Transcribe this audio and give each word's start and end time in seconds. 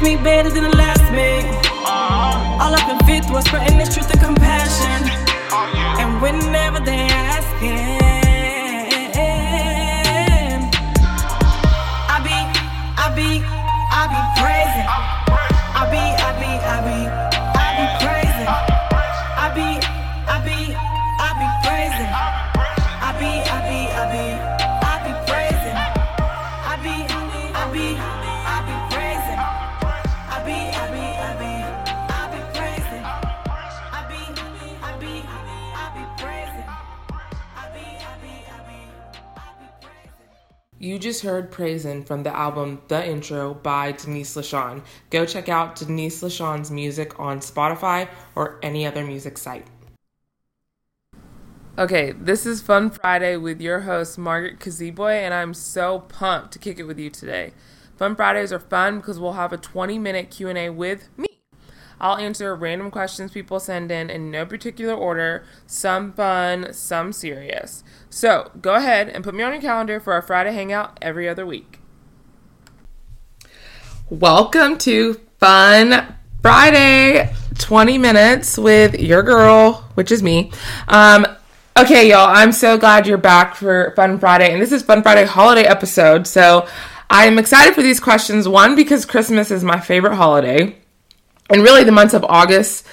first 0.00 0.02
me 0.02 0.22
better 0.22 0.50
than 0.50 0.64
the 0.64 0.76
last 0.76 1.02
me. 1.12 1.44
All 1.86 2.74
up 2.74 2.88
in 2.88 2.98
fifth 3.06 3.30
was 3.30 3.44
spreading 3.44 3.78
the 3.78 3.84
truth 3.84 4.10
and 4.10 4.20
compassion. 4.20 5.10
And 5.98 6.20
whenever 6.22 6.80
they 6.80 7.08
asking, 7.10 8.00
I 12.08 12.18
be, 12.24 12.38
I 12.96 13.08
be, 13.14 13.42
I 13.92 14.04
be 14.12 14.20
praising. 14.40 14.88
I 15.74 15.84
be, 15.90 16.02
I 16.18 16.32
be, 16.40 16.50
I 16.64 16.78
be, 16.86 16.98
I 17.58 17.68
be 17.78 17.86
praising. 18.04 18.48
I 19.36 19.48
be, 19.54 19.68
I 20.26 20.38
be, 20.44 20.58
I 21.20 21.30
be 21.38 21.46
praising. 21.66 22.12
I 23.02 23.12
be, 23.18 23.30
I 23.50 23.60
be, 23.68 23.78
I 23.92 24.56
be 24.56 24.59
You 40.82 40.98
just 40.98 41.20
heard 41.20 41.50
Praisin' 41.50 42.04
from 42.04 42.22
the 42.22 42.34
album 42.34 42.80
The 42.88 43.06
Intro 43.06 43.52
by 43.52 43.92
Denise 43.92 44.34
LaShawn. 44.34 44.82
Go 45.10 45.26
check 45.26 45.50
out 45.50 45.76
Denise 45.76 46.22
LaShawn's 46.22 46.70
music 46.70 47.20
on 47.20 47.40
Spotify 47.40 48.08
or 48.34 48.58
any 48.62 48.86
other 48.86 49.04
music 49.04 49.36
site. 49.36 49.66
Okay, 51.76 52.12
this 52.12 52.46
is 52.46 52.62
Fun 52.62 52.88
Friday 52.88 53.36
with 53.36 53.60
your 53.60 53.80
host 53.80 54.16
Margaret 54.16 54.58
Kazibwe, 54.58 55.20
and 55.20 55.34
I'm 55.34 55.52
so 55.52 55.98
pumped 55.98 56.52
to 56.52 56.58
kick 56.58 56.78
it 56.78 56.84
with 56.84 56.98
you 56.98 57.10
today. 57.10 57.52
Fun 57.98 58.16
Fridays 58.16 58.50
are 58.50 58.58
fun 58.58 59.00
because 59.00 59.20
we'll 59.20 59.34
have 59.34 59.52
a 59.52 59.58
20-minute 59.58 60.30
Q&A 60.30 60.70
with 60.70 61.10
me. 61.18 61.29
I'll 62.02 62.16
answer 62.16 62.56
random 62.56 62.90
questions 62.90 63.30
people 63.30 63.60
send 63.60 63.92
in 63.92 64.08
in 64.08 64.30
no 64.30 64.46
particular 64.46 64.94
order, 64.94 65.44
some 65.66 66.14
fun, 66.14 66.72
some 66.72 67.12
serious. 67.12 67.84
So 68.08 68.50
go 68.62 68.76
ahead 68.76 69.10
and 69.10 69.22
put 69.22 69.34
me 69.34 69.42
on 69.42 69.52
your 69.52 69.60
calendar 69.60 70.00
for 70.00 70.14
our 70.14 70.22
Friday 70.22 70.54
hangout 70.54 70.96
every 71.02 71.28
other 71.28 71.44
week. 71.44 71.78
Welcome 74.08 74.78
to 74.78 75.20
Fun 75.38 76.16
Friday, 76.40 77.34
20 77.58 77.98
minutes 77.98 78.56
with 78.56 78.98
your 78.98 79.22
girl, 79.22 79.86
which 79.92 80.10
is 80.10 80.22
me. 80.22 80.50
Um, 80.88 81.26
okay, 81.78 82.08
y'all, 82.08 82.34
I'm 82.34 82.52
so 82.52 82.78
glad 82.78 83.06
you're 83.06 83.18
back 83.18 83.54
for 83.54 83.92
Fun 83.94 84.18
Friday, 84.18 84.50
and 84.50 84.62
this 84.62 84.72
is 84.72 84.82
Fun 84.82 85.02
Friday 85.02 85.26
holiday 85.26 85.64
episode. 85.64 86.26
So 86.26 86.66
I'm 87.10 87.38
excited 87.38 87.74
for 87.74 87.82
these 87.82 88.00
questions. 88.00 88.48
One, 88.48 88.74
because 88.74 89.04
Christmas 89.04 89.50
is 89.50 89.62
my 89.62 89.78
favorite 89.78 90.16
holiday 90.16 90.79
and 91.50 91.62
really 91.62 91.84
the 91.84 91.92
months 91.92 92.14
of 92.14 92.24
August 92.24 92.86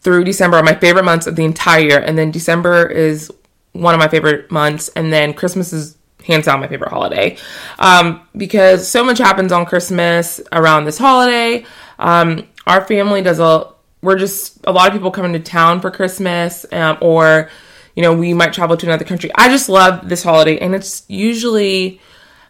through 0.00 0.24
December 0.24 0.56
are 0.56 0.62
my 0.62 0.74
favorite 0.74 1.04
months 1.04 1.26
of 1.26 1.36
the 1.36 1.44
entire 1.44 1.80
year. 1.80 1.98
And 1.98 2.16
then 2.16 2.30
December 2.30 2.86
is 2.86 3.30
one 3.72 3.94
of 3.94 4.00
my 4.00 4.08
favorite 4.08 4.50
months, 4.50 4.88
and 4.88 5.12
then 5.12 5.34
Christmas 5.34 5.72
is 5.72 5.96
hands 6.24 6.44
down 6.44 6.60
my 6.60 6.68
favorite 6.68 6.90
holiday 6.90 7.36
um, 7.78 8.20
because 8.36 8.86
so 8.86 9.02
much 9.02 9.18
happens 9.18 9.50
on 9.50 9.64
Christmas 9.64 10.40
around 10.52 10.84
this 10.84 10.98
holiday. 10.98 11.64
Um, 11.98 12.46
our 12.66 12.84
family 12.84 13.22
does 13.22 13.40
a 13.40 13.72
we're 14.02 14.18
just 14.18 14.60
a 14.64 14.72
lot 14.72 14.86
of 14.86 14.92
people 14.92 15.10
coming 15.10 15.32
to 15.32 15.40
town 15.40 15.80
for 15.80 15.90
Christmas, 15.90 16.64
um, 16.72 16.98
or 17.00 17.50
you 17.96 18.02
know 18.02 18.14
we 18.14 18.34
might 18.34 18.52
travel 18.52 18.76
to 18.76 18.86
another 18.86 19.04
country. 19.04 19.30
I 19.34 19.48
just 19.48 19.68
love 19.68 20.08
this 20.08 20.22
holiday, 20.22 20.58
and 20.58 20.74
it's 20.74 21.04
usually 21.08 22.00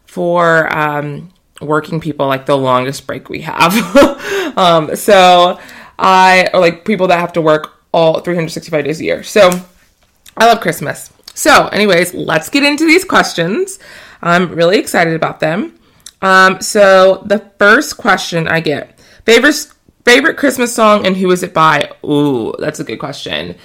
for 0.05 0.75
um, 0.77 1.31
working 1.61 2.01
people 2.01 2.27
like 2.27 2.47
the 2.47 2.57
longest 2.57 3.07
break 3.07 3.29
we 3.29 3.43
have. 3.43 3.75
um, 4.57 4.95
so 4.97 5.59
I 5.99 6.49
or 6.53 6.61
like 6.61 6.85
people 6.85 7.09
that 7.09 7.19
have 7.19 7.33
to 7.35 7.41
work 7.41 7.75
all 7.93 8.21
365 8.21 8.85
days 8.85 9.01
a 9.01 9.05
year. 9.05 9.23
So 9.23 9.51
I 10.37 10.47
love 10.47 10.61
Christmas. 10.61 11.13
So, 11.35 11.69
anyways, 11.69 12.15
let's 12.15 12.49
get 12.49 12.65
into 12.65 12.85
these 12.85 13.05
questions. 13.05 13.79
I'm 14.23 14.51
really 14.51 14.79
excited 14.79 15.15
about 15.15 15.41
them. 15.41 15.79
Um, 16.21 16.61
so 16.61 17.23
the 17.27 17.51
first 17.59 17.97
question 17.97 18.49
I 18.49 18.61
get 18.61 18.99
favorite 19.25 19.69
favorite 20.05 20.37
Christmas 20.37 20.75
song 20.75 21.07
and 21.07 21.17
who 21.17 21.31
is 21.31 21.43
it 21.43 21.55
by? 21.55 21.93
Ooh, 22.05 22.55
that's 22.59 22.81
a 22.81 22.85
good 22.85 22.99
question. 22.99 23.57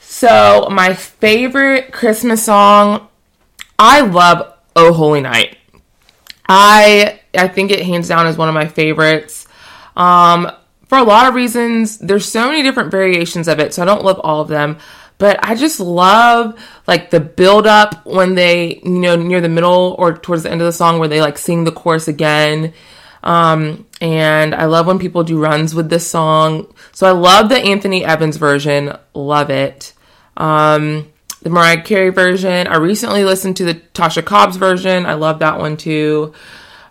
So 0.00 0.68
my 0.70 0.94
favorite 0.94 1.92
Christmas 1.92 2.44
song, 2.44 3.08
I 3.78 4.00
love 4.00 4.54
"Oh 4.74 4.92
Holy 4.92 5.20
Night." 5.20 5.58
I 6.48 7.19
I 7.34 7.48
think 7.48 7.70
it 7.70 7.84
hands 7.84 8.08
down 8.08 8.26
is 8.26 8.36
one 8.36 8.48
of 8.48 8.54
my 8.54 8.66
favorites. 8.66 9.46
Um, 9.96 10.50
for 10.86 10.98
a 10.98 11.04
lot 11.04 11.28
of 11.28 11.34
reasons, 11.34 11.98
there's 11.98 12.26
so 12.26 12.48
many 12.48 12.62
different 12.62 12.90
variations 12.90 13.48
of 13.48 13.60
it, 13.60 13.72
so 13.72 13.82
I 13.82 13.84
don't 13.84 14.04
love 14.04 14.20
all 14.20 14.40
of 14.40 14.48
them. 14.48 14.78
But 15.18 15.38
I 15.42 15.54
just 15.54 15.80
love 15.80 16.58
like 16.86 17.10
the 17.10 17.20
build 17.20 17.66
up 17.66 18.06
when 18.06 18.34
they, 18.34 18.80
you 18.82 18.98
know, 18.98 19.16
near 19.16 19.42
the 19.42 19.50
middle 19.50 19.94
or 19.98 20.16
towards 20.16 20.44
the 20.44 20.50
end 20.50 20.62
of 20.62 20.64
the 20.64 20.72
song 20.72 20.98
where 20.98 21.08
they 21.08 21.20
like 21.20 21.36
sing 21.36 21.64
the 21.64 21.72
chorus 21.72 22.08
again. 22.08 22.72
Um, 23.22 23.86
and 24.00 24.54
I 24.54 24.64
love 24.64 24.86
when 24.86 24.98
people 24.98 25.22
do 25.22 25.38
runs 25.38 25.74
with 25.74 25.90
this 25.90 26.10
song. 26.10 26.72
So 26.92 27.06
I 27.06 27.10
love 27.10 27.50
the 27.50 27.58
Anthony 27.58 28.02
Evans 28.02 28.38
version, 28.38 28.96
love 29.12 29.50
it. 29.50 29.92
Um, 30.38 31.12
the 31.42 31.50
Mariah 31.50 31.82
Carey 31.82 32.10
version. 32.10 32.66
I 32.66 32.76
recently 32.76 33.24
listened 33.24 33.56
to 33.58 33.64
the 33.64 33.74
Tasha 33.74 34.24
Cobbs 34.24 34.56
version. 34.56 35.06
I 35.06 35.14
love 35.14 35.38
that 35.40 35.58
one 35.58 35.76
too. 35.76 36.34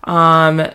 Um, 0.04 0.68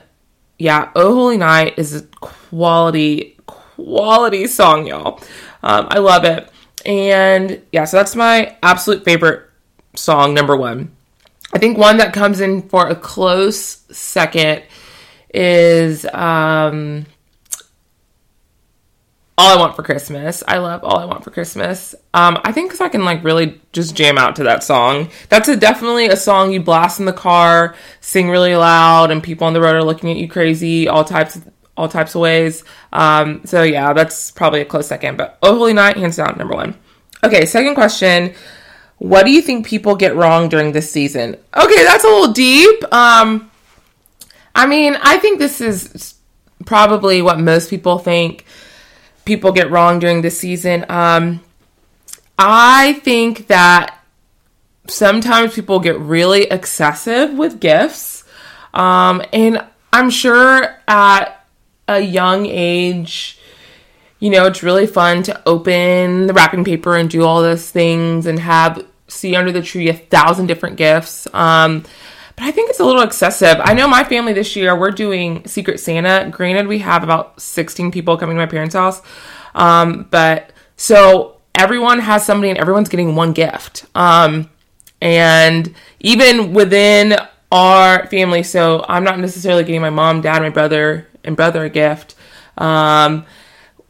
yeah, 0.58 0.90
Oh 0.94 1.14
Holy 1.14 1.36
Night 1.36 1.78
is 1.78 1.94
a 1.94 2.02
quality, 2.02 3.36
quality 3.46 4.46
song, 4.46 4.86
y'all. 4.86 5.20
Um, 5.62 5.88
I 5.90 5.98
love 5.98 6.24
it. 6.24 6.50
And 6.86 7.62
yeah, 7.72 7.84
so 7.84 7.96
that's 7.96 8.14
my 8.14 8.56
absolute 8.62 9.04
favorite 9.04 9.48
song, 9.96 10.34
number 10.34 10.56
one. 10.56 10.94
I 11.52 11.58
think 11.58 11.78
one 11.78 11.98
that 11.98 12.12
comes 12.12 12.40
in 12.40 12.68
for 12.68 12.88
a 12.88 12.96
close 12.96 13.58
second 13.90 14.62
is 15.32 16.04
um, 16.06 17.06
All 19.36 19.56
I 19.56 19.60
Want 19.60 19.74
for 19.74 19.82
Christmas. 19.82 20.44
I 20.46 20.58
love 20.58 20.84
All 20.84 20.98
I 20.98 21.04
Want 21.06 21.24
for 21.24 21.30
Christmas. 21.30 21.94
Um, 22.14 22.38
I 22.44 22.52
think 22.52 22.68
because 22.68 22.80
I 22.80 22.88
can 22.88 23.04
like 23.04 23.24
really 23.24 23.60
just 23.72 23.96
jam 23.96 24.16
out 24.16 24.36
to 24.36 24.44
that 24.44 24.62
song. 24.62 25.10
That's 25.28 25.48
a, 25.48 25.56
definitely 25.56 26.06
a 26.06 26.16
song 26.16 26.52
you 26.52 26.60
blast 26.60 27.00
in 27.00 27.06
the 27.06 27.12
car, 27.12 27.74
sing 28.00 28.30
really 28.30 28.54
loud, 28.54 29.10
and 29.10 29.22
people 29.22 29.46
on 29.46 29.52
the 29.52 29.60
road 29.60 29.74
are 29.74 29.82
looking 29.82 30.10
at 30.10 30.18
you 30.18 30.28
crazy, 30.28 30.86
all 30.86 31.04
types 31.04 31.34
of 31.34 31.50
all 31.76 31.88
types 31.88 32.14
of 32.14 32.20
ways. 32.20 32.62
Um, 32.92 33.40
so 33.44 33.64
yeah, 33.64 33.92
that's 33.92 34.30
probably 34.30 34.60
a 34.60 34.64
close 34.64 34.86
second. 34.86 35.16
But 35.16 35.36
Oh 35.42 35.56
Holy 35.56 35.72
Night, 35.72 35.96
hands 35.96 36.16
down, 36.16 36.36
number 36.38 36.54
one. 36.54 36.78
Okay, 37.24 37.44
second 37.44 37.74
question. 37.74 38.34
What 38.98 39.24
do 39.24 39.32
you 39.32 39.42
think 39.42 39.66
people 39.66 39.96
get 39.96 40.14
wrong 40.14 40.48
during 40.48 40.70
this 40.70 40.90
season? 40.90 41.36
Okay, 41.56 41.84
that's 41.84 42.04
a 42.04 42.08
little 42.08 42.32
deep. 42.32 42.84
Um, 42.94 43.50
I 44.54 44.66
mean, 44.66 44.96
I 45.02 45.18
think 45.18 45.40
this 45.40 45.60
is 45.60 46.14
probably 46.64 47.20
what 47.20 47.40
most 47.40 47.68
people 47.68 47.98
think 47.98 48.44
people 49.24 49.52
get 49.52 49.70
wrong 49.70 49.98
during 49.98 50.22
this 50.22 50.38
season. 50.38 50.84
Um, 50.88 51.42
I 52.38 52.94
think 53.04 53.46
that 53.46 54.00
sometimes 54.88 55.54
people 55.54 55.80
get 55.80 55.98
really 55.98 56.44
excessive 56.44 57.32
with 57.32 57.60
gifts. 57.60 58.24
Um, 58.72 59.22
and 59.32 59.64
I'm 59.92 60.10
sure 60.10 60.76
at 60.88 61.46
a 61.88 62.00
young 62.00 62.46
age, 62.46 63.38
you 64.18 64.30
know, 64.30 64.46
it's 64.46 64.62
really 64.62 64.86
fun 64.86 65.22
to 65.24 65.42
open 65.46 66.26
the 66.26 66.32
wrapping 66.32 66.64
paper 66.64 66.96
and 66.96 67.08
do 67.08 67.24
all 67.24 67.42
those 67.42 67.70
things 67.70 68.26
and 68.26 68.38
have 68.38 68.84
see 69.06 69.36
under 69.36 69.52
the 69.52 69.62
tree 69.62 69.88
a 69.88 69.94
thousand 69.94 70.46
different 70.46 70.76
gifts. 70.76 71.28
Um, 71.34 71.84
but 72.36 72.44
I 72.44 72.50
think 72.50 72.70
it's 72.70 72.80
a 72.80 72.84
little 72.84 73.02
excessive. 73.02 73.56
I 73.60 73.74
know 73.74 73.86
my 73.86 74.04
family 74.04 74.32
this 74.32 74.56
year, 74.56 74.76
we're 74.78 74.90
doing 74.90 75.46
Secret 75.46 75.78
Santa. 75.78 76.28
Granted, 76.30 76.66
we 76.66 76.80
have 76.80 77.04
about 77.04 77.40
16 77.40 77.92
people 77.92 78.16
coming 78.16 78.36
to 78.36 78.42
my 78.42 78.46
parents' 78.46 78.74
house. 78.74 79.02
Um, 79.54 80.08
but 80.10 80.52
so 80.76 81.40
everyone 81.54 82.00
has 82.00 82.24
somebody 82.24 82.50
and 82.50 82.58
everyone's 82.58 82.88
getting 82.88 83.14
one 83.14 83.32
gift. 83.32 83.86
Um, 83.94 84.50
and 85.00 85.74
even 86.00 86.52
within 86.52 87.16
our 87.52 88.06
family, 88.08 88.42
so 88.42 88.84
I'm 88.88 89.04
not 89.04 89.18
necessarily 89.20 89.62
getting 89.62 89.80
my 89.80 89.90
mom, 89.90 90.20
dad, 90.20 90.42
my 90.42 90.50
brother, 90.50 91.06
and 91.22 91.36
brother 91.36 91.64
a 91.64 91.70
gift. 91.70 92.16
Um, 92.58 93.26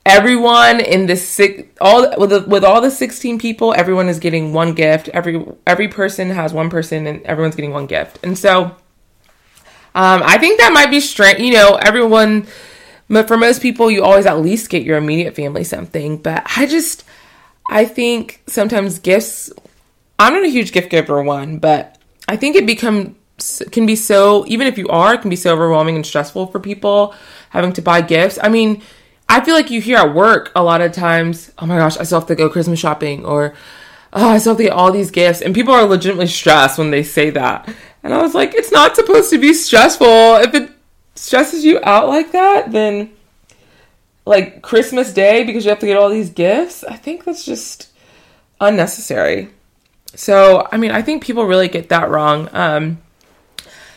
everyone 0.06 0.80
in 0.80 1.06
the 1.06 1.16
six 1.16 1.62
all 1.80 2.12
with 2.18 2.30
the, 2.30 2.40
with 2.42 2.64
all 2.64 2.80
the 2.80 2.90
16 2.90 3.38
people 3.38 3.72
everyone 3.74 4.08
is 4.08 4.18
getting 4.18 4.52
one 4.52 4.74
gift. 4.74 5.08
Every 5.08 5.44
every 5.66 5.88
person 5.88 6.30
has 6.30 6.52
one 6.52 6.70
person 6.70 7.06
and 7.06 7.22
everyone's 7.22 7.56
getting 7.56 7.72
one 7.72 7.86
gift. 7.86 8.18
And 8.22 8.36
so 8.38 8.76
um, 9.96 10.22
i 10.24 10.38
think 10.38 10.58
that 10.58 10.72
might 10.72 10.90
be 10.90 11.00
strange 11.00 11.38
you 11.38 11.52
know 11.52 11.76
everyone 11.76 12.46
but 13.08 13.28
for 13.28 13.36
most 13.36 13.62
people 13.62 13.90
you 13.90 14.02
always 14.02 14.26
at 14.26 14.40
least 14.40 14.68
get 14.68 14.82
your 14.82 14.98
immediate 14.98 15.34
family 15.36 15.64
something. 15.64 16.18
But 16.18 16.42
i 16.56 16.66
just 16.66 17.04
i 17.70 17.84
think 17.84 18.42
sometimes 18.46 18.98
gifts 18.98 19.50
i'm 20.18 20.34
not 20.34 20.44
a 20.44 20.48
huge 20.48 20.72
gift 20.72 20.90
giver 20.90 21.22
one 21.22 21.58
but 21.58 21.96
i 22.28 22.36
think 22.36 22.56
it 22.56 22.66
become 22.66 23.16
can 23.72 23.86
be 23.86 23.96
so 23.96 24.44
even 24.46 24.66
if 24.66 24.78
you 24.78 24.86
are 24.88 25.14
it 25.14 25.20
can 25.20 25.30
be 25.30 25.36
so 25.36 25.52
overwhelming 25.52 25.96
and 25.96 26.06
stressful 26.06 26.46
for 26.48 26.60
people 26.60 27.14
having 27.50 27.72
to 27.72 27.82
buy 27.82 28.00
gifts. 28.00 28.38
I 28.42 28.48
mean 28.48 28.82
i 29.28 29.40
feel 29.44 29.54
like 29.54 29.70
you 29.70 29.80
hear 29.80 29.98
at 29.98 30.14
work 30.14 30.50
a 30.54 30.62
lot 30.62 30.80
of 30.80 30.92
times 30.92 31.52
oh 31.58 31.66
my 31.66 31.76
gosh 31.76 31.96
i 31.98 32.02
still 32.02 32.20
have 32.20 32.28
to 32.28 32.34
go 32.34 32.48
christmas 32.48 32.78
shopping 32.78 33.24
or 33.24 33.54
oh 34.12 34.28
i 34.30 34.38
still 34.38 34.52
have 34.52 34.58
to 34.58 34.64
get 34.64 34.72
all 34.72 34.92
these 34.92 35.10
gifts 35.10 35.40
and 35.40 35.54
people 35.54 35.72
are 35.72 35.84
legitimately 35.84 36.26
stressed 36.26 36.78
when 36.78 36.90
they 36.90 37.02
say 37.02 37.30
that. 37.30 37.68
And 38.02 38.12
i 38.12 38.20
was 38.22 38.34
like 38.34 38.54
it's 38.54 38.72
not 38.72 38.96
supposed 38.96 39.30
to 39.30 39.38
be 39.38 39.54
stressful. 39.54 40.06
If 40.36 40.54
it 40.54 40.70
stresses 41.14 41.64
you 41.64 41.80
out 41.82 42.08
like 42.08 42.32
that 42.32 42.72
then 42.72 43.10
like 44.26 44.62
christmas 44.62 45.12
day 45.12 45.44
because 45.44 45.64
you 45.64 45.70
have 45.70 45.78
to 45.78 45.86
get 45.86 45.96
all 45.96 46.08
these 46.08 46.30
gifts 46.30 46.82
i 46.84 46.96
think 46.96 47.24
that's 47.24 47.44
just 47.44 47.88
unnecessary. 48.60 49.50
So 50.14 50.68
i 50.70 50.76
mean 50.76 50.90
i 50.90 51.02
think 51.02 51.22
people 51.22 51.44
really 51.44 51.68
get 51.68 51.88
that 51.88 52.10
wrong. 52.10 52.48
Um 52.52 52.98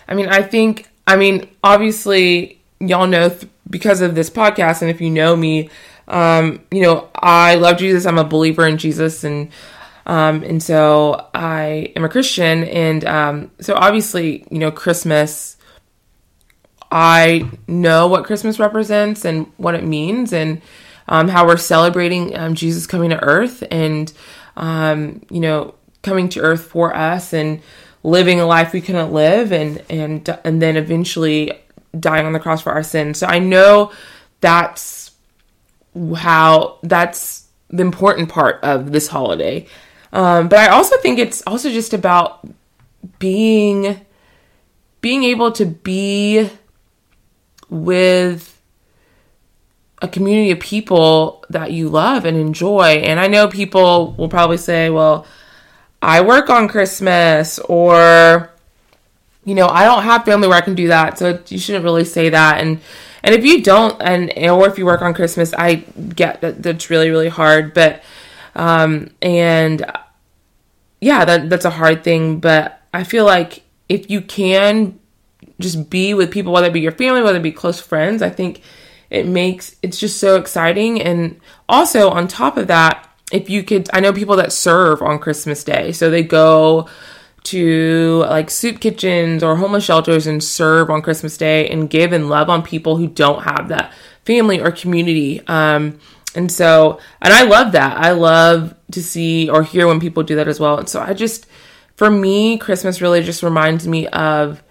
I 0.07 0.13
mean, 0.13 0.29
I 0.29 0.41
think, 0.41 0.89
I 1.05 1.15
mean, 1.15 1.49
obviously, 1.63 2.59
y'all 2.79 3.07
know 3.07 3.29
th- 3.29 3.51
because 3.69 4.01
of 4.01 4.15
this 4.15 4.29
podcast, 4.29 4.81
and 4.81 4.89
if 4.89 5.01
you 5.01 5.09
know 5.09 5.35
me, 5.35 5.69
um, 6.07 6.61
you 6.71 6.81
know, 6.81 7.09
I 7.15 7.55
love 7.55 7.77
Jesus. 7.77 8.05
I'm 8.05 8.17
a 8.17 8.23
believer 8.23 8.65
in 8.67 8.77
Jesus, 8.77 9.23
and 9.23 9.51
um, 10.05 10.43
and 10.43 10.61
so 10.61 11.29
I 11.33 11.91
am 11.95 12.05
a 12.05 12.09
Christian, 12.09 12.63
and 12.63 13.05
um, 13.05 13.51
so 13.59 13.75
obviously, 13.75 14.45
you 14.49 14.59
know, 14.59 14.71
Christmas. 14.71 15.55
I 16.89 17.49
know 17.67 18.07
what 18.07 18.23
Christmas 18.23 18.59
represents 18.59 19.25
and 19.25 19.51
what 19.57 19.75
it 19.75 19.83
means, 19.83 20.31
and 20.31 20.61
um, 21.09 21.27
how 21.27 21.45
we're 21.45 21.57
celebrating 21.57 22.37
um, 22.37 22.55
Jesus 22.55 22.87
coming 22.87 23.09
to 23.09 23.21
Earth, 23.21 23.63
and 23.69 24.13
um, 24.55 25.21
you 25.29 25.41
know, 25.41 25.75
coming 26.01 26.29
to 26.29 26.39
Earth 26.39 26.63
for 26.63 26.95
us, 26.95 27.33
and 27.33 27.61
living 28.03 28.39
a 28.39 28.45
life 28.45 28.71
we 28.71 28.79
couldn't 28.79 29.11
live 29.11 29.51
and 29.51 29.83
and 29.89 30.39
and 30.45 30.61
then 30.61 30.77
eventually 30.77 31.51
dying 31.97 32.25
on 32.25 32.33
the 32.33 32.39
cross 32.39 32.61
for 32.61 32.71
our 32.71 32.83
sins. 32.83 33.19
So 33.19 33.27
I 33.27 33.39
know 33.39 33.91
that's 34.41 35.11
how 36.15 36.79
that's 36.83 37.47
the 37.69 37.81
important 37.81 38.29
part 38.29 38.63
of 38.63 38.91
this 38.91 39.07
holiday. 39.07 39.67
Um, 40.13 40.47
but 40.47 40.59
I 40.59 40.67
also 40.67 40.97
think 40.97 41.19
it's 41.19 41.41
also 41.47 41.69
just 41.69 41.93
about 41.93 42.47
being 43.19 44.05
being 45.01 45.23
able 45.23 45.51
to 45.53 45.65
be 45.65 46.49
with 47.69 48.61
a 50.01 50.07
community 50.07 50.51
of 50.51 50.59
people 50.59 51.43
that 51.49 51.71
you 51.71 51.89
love 51.89 52.25
and 52.25 52.37
enjoy. 52.37 53.01
And 53.03 53.19
I 53.19 53.27
know 53.27 53.47
people 53.47 54.13
will 54.17 54.29
probably 54.29 54.57
say, 54.57 54.89
well, 54.89 55.25
I 56.01 56.21
work 56.21 56.49
on 56.49 56.67
Christmas 56.67 57.57
or 57.59 58.51
you 59.47 59.55
know, 59.55 59.69
I 59.69 59.85
don't 59.85 60.03
have 60.03 60.25
family 60.25 60.49
where 60.49 60.57
I 60.57 60.61
can 60.61 60.75
do 60.75 60.89
that, 60.89 61.17
so 61.17 61.39
you 61.47 61.57
shouldn't 61.57 61.85
really 61.85 62.03
say 62.03 62.27
that. 62.27 62.59
And 62.59 62.81
and 63.23 63.33
if 63.33 63.45
you 63.45 63.63
don't, 63.63 63.95
and 64.01 64.29
or 64.49 64.67
if 64.67 64.77
you 64.77 64.85
work 64.85 65.01
on 65.01 65.13
Christmas, 65.13 65.53
I 65.53 65.75
get 66.15 66.41
that 66.41 66.61
that's 66.61 66.89
really 66.89 67.09
really 67.09 67.29
hard. 67.29 67.73
But 67.73 68.03
um, 68.55 69.09
and 69.21 69.85
yeah, 70.99 71.23
that 71.23 71.49
that's 71.49 71.63
a 71.63 71.69
hard 71.69 72.03
thing. 72.03 72.41
But 72.41 72.81
I 72.93 73.05
feel 73.05 73.23
like 73.23 73.63
if 73.87 74.11
you 74.11 74.19
can 74.19 74.99
just 75.61 75.89
be 75.89 76.13
with 76.13 76.29
people, 76.29 76.51
whether 76.51 76.67
it 76.67 76.73
be 76.73 76.81
your 76.81 76.91
family, 76.91 77.21
whether 77.21 77.39
it 77.39 77.41
be 77.41 77.53
close 77.53 77.79
friends, 77.79 78.21
I 78.21 78.29
think 78.29 78.61
it 79.09 79.25
makes 79.25 79.77
it's 79.81 79.97
just 79.97 80.19
so 80.19 80.35
exciting. 80.35 81.01
And 81.01 81.39
also 81.69 82.09
on 82.09 82.27
top 82.27 82.57
of 82.57 82.67
that, 82.67 83.09
if 83.31 83.49
you 83.49 83.63
could, 83.63 83.89
I 83.93 84.01
know 84.01 84.11
people 84.11 84.35
that 84.35 84.51
serve 84.51 85.01
on 85.01 85.19
Christmas 85.19 85.63
Day, 85.63 85.93
so 85.93 86.09
they 86.09 86.23
go 86.23 86.89
to 87.49 88.23
like 88.29 88.49
soup 88.49 88.79
kitchens 88.79 89.43
or 89.43 89.55
homeless 89.55 89.83
shelters 89.83 90.27
and 90.27 90.43
serve 90.43 90.89
on 90.89 91.01
Christmas 91.01 91.37
Day 91.37 91.69
and 91.69 91.89
give 91.89 92.11
and 92.11 92.29
love 92.29 92.49
on 92.49 92.63
people 92.63 92.97
who 92.97 93.07
don't 93.07 93.43
have 93.43 93.69
that 93.69 93.93
family 94.25 94.59
or 94.59 94.71
community. 94.71 95.45
Um, 95.47 95.99
and 96.35 96.51
so, 96.51 96.99
and 97.21 97.33
I 97.33 97.43
love 97.43 97.71
that. 97.71 97.97
I 97.97 98.11
love 98.11 98.75
to 98.91 99.01
see 99.01 99.49
or 99.49 99.63
hear 99.63 99.87
when 99.87 99.99
people 99.99 100.23
do 100.23 100.35
that 100.35 100.47
as 100.47 100.59
well. 100.59 100.77
And 100.77 100.89
so, 100.89 101.01
I 101.01 101.13
just, 101.13 101.47
for 101.95 102.09
me, 102.09 102.57
Christmas 102.57 103.01
really 103.01 103.23
just 103.23 103.43
reminds 103.43 103.87
me 103.87 104.07
of 104.07 104.61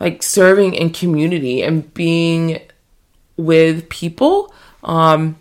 like 0.00 0.22
serving 0.22 0.74
in 0.74 0.90
community 0.90 1.62
and 1.62 1.92
being 1.94 2.60
with 3.36 3.88
people. 3.88 4.52
Um, 4.82 5.36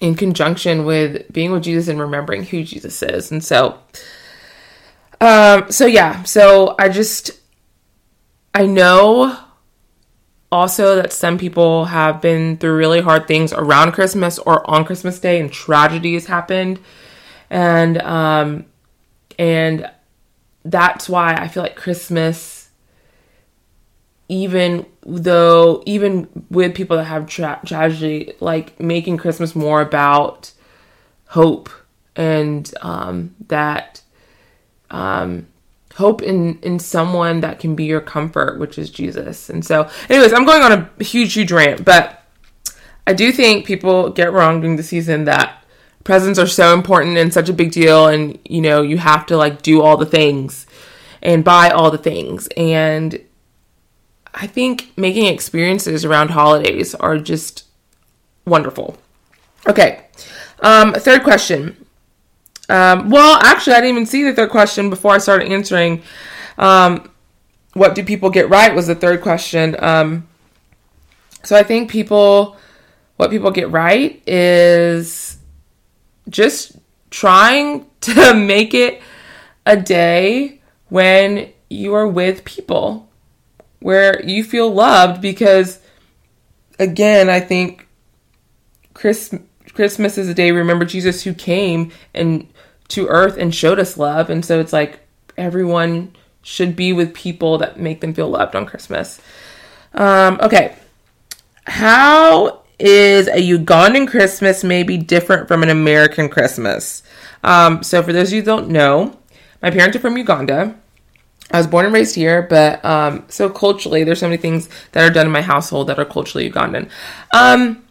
in 0.00 0.14
conjunction 0.14 0.84
with 0.84 1.32
being 1.32 1.50
with 1.50 1.62
Jesus 1.62 1.88
and 1.88 1.98
remembering 1.98 2.44
who 2.44 2.62
Jesus 2.62 3.02
is. 3.02 3.30
And 3.30 3.42
so, 3.42 3.78
um, 5.20 5.70
so 5.70 5.86
yeah, 5.86 6.22
so 6.24 6.74
I 6.78 6.88
just, 6.88 7.30
I 8.54 8.66
know 8.66 9.38
also 10.52 10.96
that 10.96 11.12
some 11.12 11.38
people 11.38 11.86
have 11.86 12.20
been 12.20 12.56
through 12.58 12.76
really 12.76 13.00
hard 13.00 13.26
things 13.26 13.52
around 13.52 13.92
Christmas 13.92 14.38
or 14.38 14.68
on 14.70 14.84
Christmas 14.84 15.18
Day 15.18 15.40
and 15.40 15.52
tragedy 15.52 16.14
has 16.14 16.26
happened. 16.26 16.78
And, 17.50 18.00
um, 18.02 18.66
and 19.38 19.90
that's 20.64 21.08
why 21.08 21.34
I 21.34 21.48
feel 21.48 21.62
like 21.62 21.76
Christmas 21.76 22.64
even 24.28 24.86
though 25.02 25.82
even 25.86 26.28
with 26.50 26.74
people 26.74 26.96
that 26.96 27.04
have 27.04 27.26
tra- 27.26 27.60
tragedy 27.64 28.32
like 28.40 28.78
making 28.80 29.16
christmas 29.16 29.54
more 29.54 29.80
about 29.80 30.52
hope 31.28 31.68
and 32.16 32.72
um, 32.80 33.34
that 33.48 34.00
um, 34.94 35.46
hope 35.94 36.22
in 36.22 36.58
in 36.60 36.78
someone 36.78 37.40
that 37.40 37.58
can 37.58 37.74
be 37.74 37.84
your 37.84 38.00
comfort 38.00 38.58
which 38.58 38.78
is 38.78 38.90
jesus 38.90 39.48
and 39.48 39.64
so 39.64 39.88
anyways 40.08 40.32
i'm 40.32 40.44
going 40.44 40.62
on 40.62 40.72
a 40.72 41.04
huge 41.04 41.32
huge 41.34 41.52
rant 41.52 41.84
but 41.84 42.24
i 43.06 43.12
do 43.12 43.30
think 43.30 43.64
people 43.64 44.10
get 44.10 44.32
wrong 44.32 44.60
during 44.60 44.76
the 44.76 44.82
season 44.82 45.24
that 45.24 45.64
presents 46.02 46.38
are 46.38 46.46
so 46.46 46.74
important 46.74 47.16
and 47.16 47.32
such 47.32 47.48
a 47.48 47.52
big 47.52 47.70
deal 47.70 48.08
and 48.08 48.38
you 48.44 48.60
know 48.60 48.82
you 48.82 48.98
have 48.98 49.24
to 49.24 49.36
like 49.36 49.62
do 49.62 49.82
all 49.82 49.96
the 49.96 50.06
things 50.06 50.66
and 51.22 51.44
buy 51.44 51.70
all 51.70 51.90
the 51.90 51.98
things 51.98 52.48
and 52.56 53.20
I 54.34 54.48
think 54.48 54.92
making 54.96 55.26
experiences 55.26 56.04
around 56.04 56.30
holidays 56.30 56.94
are 56.96 57.18
just 57.18 57.64
wonderful. 58.44 58.98
Okay, 59.66 60.06
um, 60.60 60.92
third 60.92 61.22
question. 61.22 61.83
Um, 62.68 63.10
well, 63.10 63.38
actually, 63.42 63.74
I 63.74 63.80
didn't 63.80 63.96
even 63.96 64.06
see 64.06 64.24
the 64.24 64.32
third 64.32 64.50
question 64.50 64.90
before 64.90 65.12
I 65.12 65.18
started 65.18 65.50
answering. 65.50 66.02
Um, 66.58 67.10
what 67.74 67.94
do 67.94 68.04
people 68.04 68.30
get 68.30 68.48
right 68.48 68.74
was 68.74 68.86
the 68.86 68.94
third 68.94 69.20
question. 69.20 69.76
Um, 69.82 70.28
so 71.42 71.56
I 71.56 71.62
think 71.62 71.90
people, 71.90 72.56
what 73.16 73.30
people 73.30 73.50
get 73.50 73.70
right 73.70 74.22
is 74.26 75.36
just 76.28 76.76
trying 77.10 77.86
to 78.00 78.34
make 78.34 78.74
it 78.74 79.02
a 79.66 79.76
day 79.76 80.60
when 80.88 81.50
you 81.68 81.94
are 81.94 82.06
with 82.06 82.44
people 82.44 83.08
where 83.80 84.24
you 84.24 84.44
feel 84.44 84.72
loved 84.72 85.20
because 85.20 85.80
again, 86.78 87.28
I 87.28 87.40
think 87.40 87.86
Chris, 88.94 89.34
Christmas 89.72 90.16
is 90.18 90.28
a 90.28 90.34
day 90.34 90.52
remember 90.52 90.84
Jesus 90.84 91.22
who 91.22 91.34
came 91.34 91.92
and 92.14 92.46
to 92.88 93.06
earth 93.08 93.36
and 93.36 93.54
showed 93.54 93.78
us 93.78 93.96
love 93.96 94.30
and 94.30 94.44
so 94.44 94.60
it's 94.60 94.72
like 94.72 95.00
everyone 95.36 96.14
should 96.42 96.76
be 96.76 96.92
with 96.92 97.14
people 97.14 97.58
that 97.58 97.80
make 97.80 98.00
them 98.00 98.14
feel 98.14 98.28
loved 98.28 98.54
on 98.54 98.66
Christmas. 98.66 99.20
Um, 99.94 100.38
okay. 100.42 100.76
How 101.66 102.62
is 102.78 103.28
a 103.28 103.40
Ugandan 103.40 104.06
Christmas 104.06 104.62
maybe 104.62 104.98
different 104.98 105.48
from 105.48 105.62
an 105.62 105.70
American 105.70 106.28
Christmas? 106.28 107.02
Um, 107.42 107.82
so 107.82 108.02
for 108.02 108.12
those 108.12 108.28
of 108.28 108.34
you 108.34 108.40
who 108.40 108.46
don't 108.46 108.68
know, 108.68 109.18
my 109.62 109.70
parents 109.70 109.96
are 109.96 110.00
from 110.00 110.18
Uganda. 110.18 110.76
I 111.50 111.58
was 111.58 111.66
born 111.66 111.84
and 111.84 111.94
raised 111.94 112.14
here, 112.14 112.42
but 112.42 112.84
um, 112.84 113.24
so 113.28 113.48
culturally, 113.48 114.02
there's 114.02 114.20
so 114.20 114.26
many 114.26 114.38
things 114.38 114.68
that 114.92 115.08
are 115.08 115.12
done 115.12 115.26
in 115.26 115.32
my 115.32 115.42
household 115.42 115.88
that 115.88 115.98
are 115.98 116.04
culturally 116.04 116.50
Ugandan. 116.50 116.90
Um, 117.32 117.83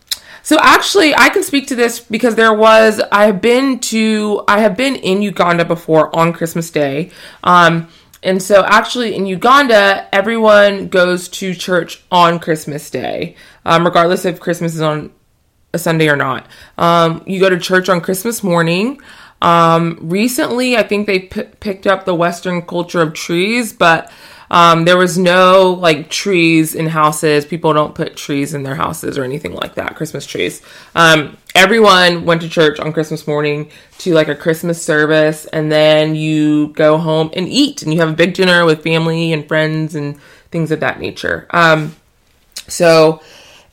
so 0.44 0.58
actually, 0.62 1.16
I 1.16 1.30
can 1.30 1.42
speak 1.42 1.68
to 1.68 1.76
this 1.76 2.02
because 2.02 2.36
there 2.36 2.54
was 2.54 3.02
I 3.12 3.26
have 3.26 3.42
been 3.42 3.80
to 3.80 4.44
I 4.48 4.60
have 4.60 4.76
been 4.76 4.98
in 4.98 5.22
Uganda 5.22 5.64
before 5.64 6.14
on 6.14 6.34
Christmas 6.34 6.70
Day. 6.70 7.12
Um, 7.44 7.88
and 8.22 8.42
so, 8.42 8.64
actually, 8.66 9.16
in 9.16 9.26
Uganda, 9.26 10.08
everyone 10.14 10.90
goes 10.90 11.28
to 11.30 11.54
church 11.54 12.04
on 12.12 12.40
Christmas 12.40 12.90
Day, 12.90 13.36
um, 13.66 13.86
regardless 13.86 14.26
if 14.26 14.40
Christmas 14.40 14.76
is 14.76 14.82
on 14.82 15.12
a 15.74 15.80
Sunday 15.80 16.10
or 16.10 16.16
not. 16.16 16.48
Um, 16.78 17.24
you 17.26 17.40
go 17.40 17.50
to 17.50 17.60
church 17.60 17.90
on 17.90 18.02
Christmas 18.02 18.44
morning. 18.44 19.00
Um, 19.42 19.98
recently, 20.02 20.78
I 20.78 20.84
think 20.84 21.08
they 21.08 21.20
p- 21.20 21.44
picked 21.60 21.88
up 21.88 22.06
the 22.06 22.16
Western 22.16 22.62
culture 22.62 23.02
of 23.02 23.14
trees, 23.14 23.74
but 23.74 24.10
Um, 24.54 24.86
there 24.86 24.98
was 24.98 25.18
no 25.18 25.72
like 25.80 26.12
trees 26.12 26.76
in 26.76 26.86
houses. 26.86 27.44
People 27.44 27.74
don't 27.74 27.96
put 27.96 28.16
trees 28.16 28.54
in 28.54 28.62
their 28.62 28.76
houses 28.76 29.18
or 29.18 29.24
anything 29.24 29.54
like 29.54 29.74
that. 29.76 29.96
Christmas 29.96 30.28
trees. 30.28 30.62
Um, 30.94 31.38
everyone 31.56 32.24
went 32.26 32.44
to 32.44 32.50
church 32.50 32.80
on 32.80 32.94
Christmas 32.94 33.26
morning 33.26 33.72
to 33.98 34.14
like 34.14 34.28
a 34.28 34.36
Christmas 34.36 34.80
service, 34.80 35.48
and 35.48 35.72
then 35.72 36.14
you 36.14 36.68
go 36.68 37.00
home 37.00 37.32
and 37.34 37.50
eat, 37.50 37.82
and 37.82 37.92
you 37.92 38.00
have 38.00 38.10
a 38.10 38.16
big 38.16 38.36
dinner 38.36 38.64
with 38.64 38.84
family 38.84 39.34
and 39.34 39.48
friends 39.48 39.96
and 39.96 40.20
things 40.52 40.70
of 40.70 40.82
that 40.82 41.00
nature. 41.00 41.48
Um, 41.50 41.96
so, 42.68 43.24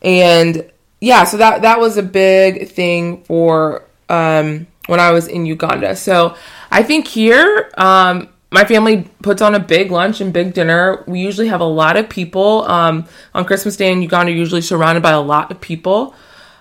and 0.01 0.65
yeah, 0.99 1.25
so 1.25 1.37
that 1.37 1.61
that 1.61 1.79
was 1.79 1.99
a 1.99 2.03
big 2.03 2.71
thing 2.71 3.23
for 3.25 3.85
um, 4.09 4.67
when 4.87 4.99
I 4.99 5.11
was 5.11 5.29
in 5.29 5.45
Uganda. 5.45 5.95
So 5.95 6.37
I 6.71 6.83
think 6.83 7.07
here, 7.07 7.71
um, 7.77 8.31
my 8.51 8.65
family 8.65 9.09
puts 9.23 9.43
on 9.43 9.55
a 9.55 9.61
big 9.61 9.91
lunch 9.91 10.21
and 10.21 10.33
big 10.33 10.55
dinner. 10.55 11.05
We 11.07 11.21
usually 11.21 11.49
have 11.49 11.61
a 11.61 11.65
lot 11.65 11.97
of 11.97 12.09
people 12.09 12.65
um, 12.65 13.07
on 13.33 13.45
Christmas 13.45 13.77
Day 13.77 13.93
in 13.93 14.03
Uganda. 14.03 14.33
Usually 14.33 14.61
surrounded 14.61 15.03
by 15.03 15.13
a 15.13 15.21
lot 15.21 15.51
of 15.51 15.61
people, 15.61 16.15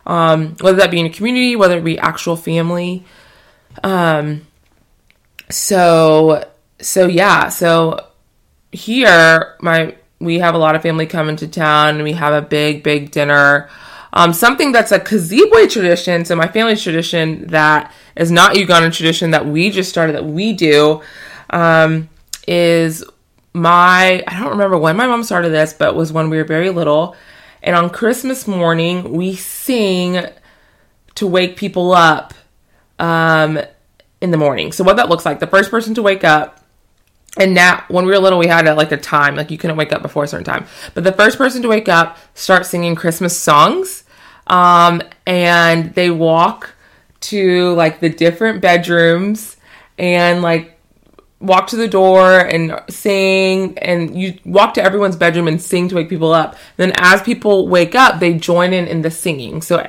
um, 0.05 0.55
whether 0.62 0.77
that 0.77 0.91
be 0.91 1.00
in 1.00 1.08
a 1.08 1.10
community, 1.10 1.55
whether 1.55 1.77
it 1.77 1.84
be 1.84 1.98
actual 1.98 2.36
family. 2.36 3.05
Um, 3.84 4.46
so 5.50 6.48
so 6.79 7.08
yeah, 7.08 7.50
so 7.50 8.05
here 8.72 9.55
my 9.62 9.96
we 10.19 10.39
have 10.39 10.53
a 10.53 10.58
lot 10.58 10.75
of 10.75 10.81
family 10.81 11.08
coming 11.08 11.38
to 11.38 11.48
town 11.48 11.96
and 11.96 12.03
we 12.03 12.13
have 12.13 12.34
a 12.34 12.46
big 12.46 12.84
big 12.84 13.12
dinner. 13.12 13.69
Um, 14.12 14.34
something 14.34 14.72
that's 14.72 14.91
a 14.91 15.00
Kazibwe 15.00 15.69
tradition, 15.69 16.25
so 16.25 16.36
my 16.36 16.48
family's 16.48 16.81
tradition 16.81 17.46
that 17.48 17.93
is 18.15 18.31
not 18.31 18.55
Ugandan 18.55 18.91
tradition 18.91 19.31
that 19.31 19.46
we 19.46 19.69
just 19.69 19.89
started 19.89 20.15
that 20.15 20.25
we 20.25 20.53
do, 20.53 21.01
um, 21.50 22.10
is 22.48 23.03
my 23.53 24.24
I 24.27 24.39
don't 24.39 24.51
remember 24.51 24.77
when 24.77 24.96
my 24.96 25.08
mom 25.08 25.24
started 25.24 25.50
this, 25.50 25.74
but 25.74 25.96
was 25.96 26.12
when 26.12 26.29
we 26.29 26.38
were 26.38 26.44
very 26.44 26.70
little. 26.70 27.15
And 27.62 27.75
on 27.75 27.89
Christmas 27.89 28.48
morning, 28.48 29.12
we 29.12 29.36
sing 29.36 30.25
to 31.15 31.27
wake 31.27 31.58
people 31.58 31.91
up 31.91 32.34
um, 32.98 33.60
in 34.22 34.32
the 34.32 34.38
morning. 34.38 34.72
So 34.72 34.84
what 34.84 34.96
that 34.96 35.10
looks 35.10 35.25
like, 35.25 35.39
the 35.39 35.48
first 35.48 35.70
person 35.70 35.94
to 35.96 36.01
wake 36.01 36.24
up 36.24 36.60
and 37.38 37.53
now 37.53 37.84
when 37.89 38.06
we 38.06 38.12
were 38.12 38.20
little 38.20 38.39
we 38.39 38.48
had 38.48 38.68
a, 38.68 38.74
like 38.74 38.91
a 38.91 38.98
time 38.98 39.36
like 39.36 39.51
you 39.51 39.58
couldn't 39.58 39.77
wake 39.77 39.94
up 39.94 40.01
before 40.01 40.24
a 40.24 40.27
certain 40.27 40.46
time 40.46 40.65
but 40.94 41.03
the 41.03 41.12
first 41.12 41.38
person 41.38 41.62
to 41.62 41.68
wake 41.68 41.88
up 41.88 42.18
starts 42.34 42.70
singing 42.70 42.96
christmas 42.96 43.38
songs 43.38 44.03
um, 44.48 45.01
and 45.27 45.94
they 45.94 46.10
walk 46.10 46.74
to 47.20 47.74
like 47.75 48.00
the 48.00 48.10
different 48.10 48.62
bedrooms 48.62 49.58
and 49.98 50.41
like 50.41 50.79
walk 51.39 51.67
to 51.67 51.77
the 51.77 51.88
door 51.88 52.39
and 52.39 52.79
sing 52.89 53.77
and 53.77 54.19
you 54.19 54.38
walk 54.43 54.74
to 54.74 54.84
everyone's 54.84 55.15
bedroom 55.15 55.48
and 55.48 55.62
sing 55.62 55.88
to 55.88 55.96
wake 55.96 56.10
people 56.10 56.34
up 56.34 56.55
then 56.75 56.91
as 56.98 57.22
people 57.22 57.67
wake 57.67 57.96
up 57.96 58.19
they 58.19 58.34
join 58.34 58.74
in 58.74 58.88
in 58.88 59.01
the 59.01 59.12
singing 59.12 59.62
so 59.62 59.81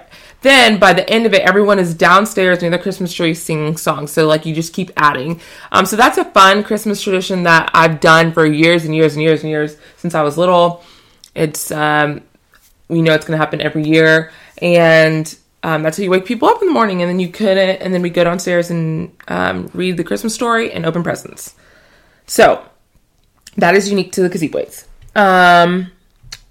then 0.42 0.78
by 0.78 0.92
the 0.92 1.08
end 1.08 1.26
of 1.26 1.34
it, 1.34 1.42
everyone 1.42 1.78
is 1.78 1.94
downstairs 1.94 2.62
near 2.62 2.70
the 2.70 2.78
Christmas 2.78 3.12
tree 3.12 3.34
singing 3.34 3.76
songs. 3.76 4.10
So 4.10 4.26
like 4.26 4.46
you 4.46 4.54
just 4.54 4.72
keep 4.72 4.90
adding. 4.96 5.40
Um, 5.70 5.84
so 5.84 5.96
that's 5.96 6.18
a 6.18 6.24
fun 6.24 6.64
Christmas 6.64 7.02
tradition 7.02 7.42
that 7.42 7.70
I've 7.74 8.00
done 8.00 8.32
for 8.32 8.46
years 8.46 8.84
and 8.84 8.94
years 8.94 9.14
and 9.14 9.22
years 9.22 9.42
and 9.42 9.50
years 9.50 9.76
since 9.98 10.14
I 10.14 10.22
was 10.22 10.38
little. 10.38 10.82
It's 11.34 11.70
um, 11.70 12.22
we 12.88 13.02
know 13.02 13.12
it's 13.12 13.26
going 13.26 13.38
to 13.38 13.44
happen 13.44 13.60
every 13.60 13.84
year, 13.84 14.32
and 14.60 15.36
um, 15.62 15.82
that's 15.82 15.96
how 15.96 16.02
you 16.02 16.10
wake 16.10 16.24
people 16.24 16.48
up 16.48 16.60
in 16.62 16.68
the 16.68 16.74
morning. 16.74 17.02
And 17.02 17.08
then 17.08 17.20
you 17.20 17.28
couldn't, 17.28 17.82
and 17.82 17.92
then 17.92 18.02
we 18.02 18.10
go 18.10 18.24
downstairs 18.24 18.70
and 18.70 19.14
um, 19.28 19.70
read 19.74 19.96
the 19.96 20.04
Christmas 20.04 20.34
story 20.34 20.72
and 20.72 20.86
open 20.86 21.02
presents. 21.02 21.54
So 22.26 22.64
that 23.56 23.74
is 23.74 23.90
unique 23.90 24.12
to 24.12 24.22
the 24.22 24.30
Kazibwes. 24.30 24.86
Um, 25.14 25.90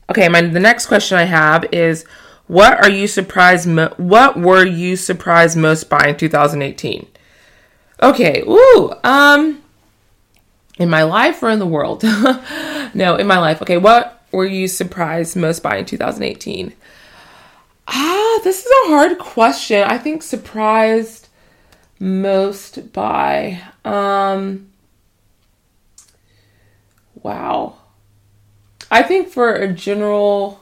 okay, 0.09 0.27
my 0.29 0.41
the 0.41 0.59
next 0.59 0.87
question 0.87 1.17
I 1.17 1.23
have 1.23 1.65
is 1.71 2.05
what 2.47 2.83
are 2.83 2.89
you 2.89 3.07
surprised? 3.07 3.67
Mo- 3.67 3.93
what 3.97 4.37
were 4.37 4.65
you 4.65 4.95
surprised 4.95 5.57
most 5.57 5.89
by 5.89 6.07
in 6.07 6.17
2018? 6.17 7.07
Okay, 8.01 8.41
ooh, 8.41 8.93
um, 9.03 9.61
in 10.77 10.89
my 10.89 11.03
life 11.03 11.41
or 11.43 11.49
in 11.49 11.59
the 11.59 11.67
world? 11.67 12.03
no, 12.93 13.15
in 13.15 13.27
my 13.27 13.37
life. 13.39 13.61
Okay, 13.61 13.77
what 13.77 14.23
were 14.31 14.45
you 14.45 14.67
surprised 14.67 15.35
most 15.35 15.61
by 15.61 15.77
in 15.77 15.85
2018? 15.85 16.73
Ah, 17.91 18.39
this 18.43 18.65
is 18.65 18.72
a 18.72 18.89
hard 18.89 19.17
question. 19.17 19.84
I 19.84 19.98
think 19.98 20.22
surprised 20.22 21.27
most 22.00 22.93
by, 22.93 23.62
um, 23.84 24.69
wow. 27.15 27.77
I 28.91 29.03
think 29.03 29.29
for 29.29 29.53
a 29.53 29.67
general 29.74 30.60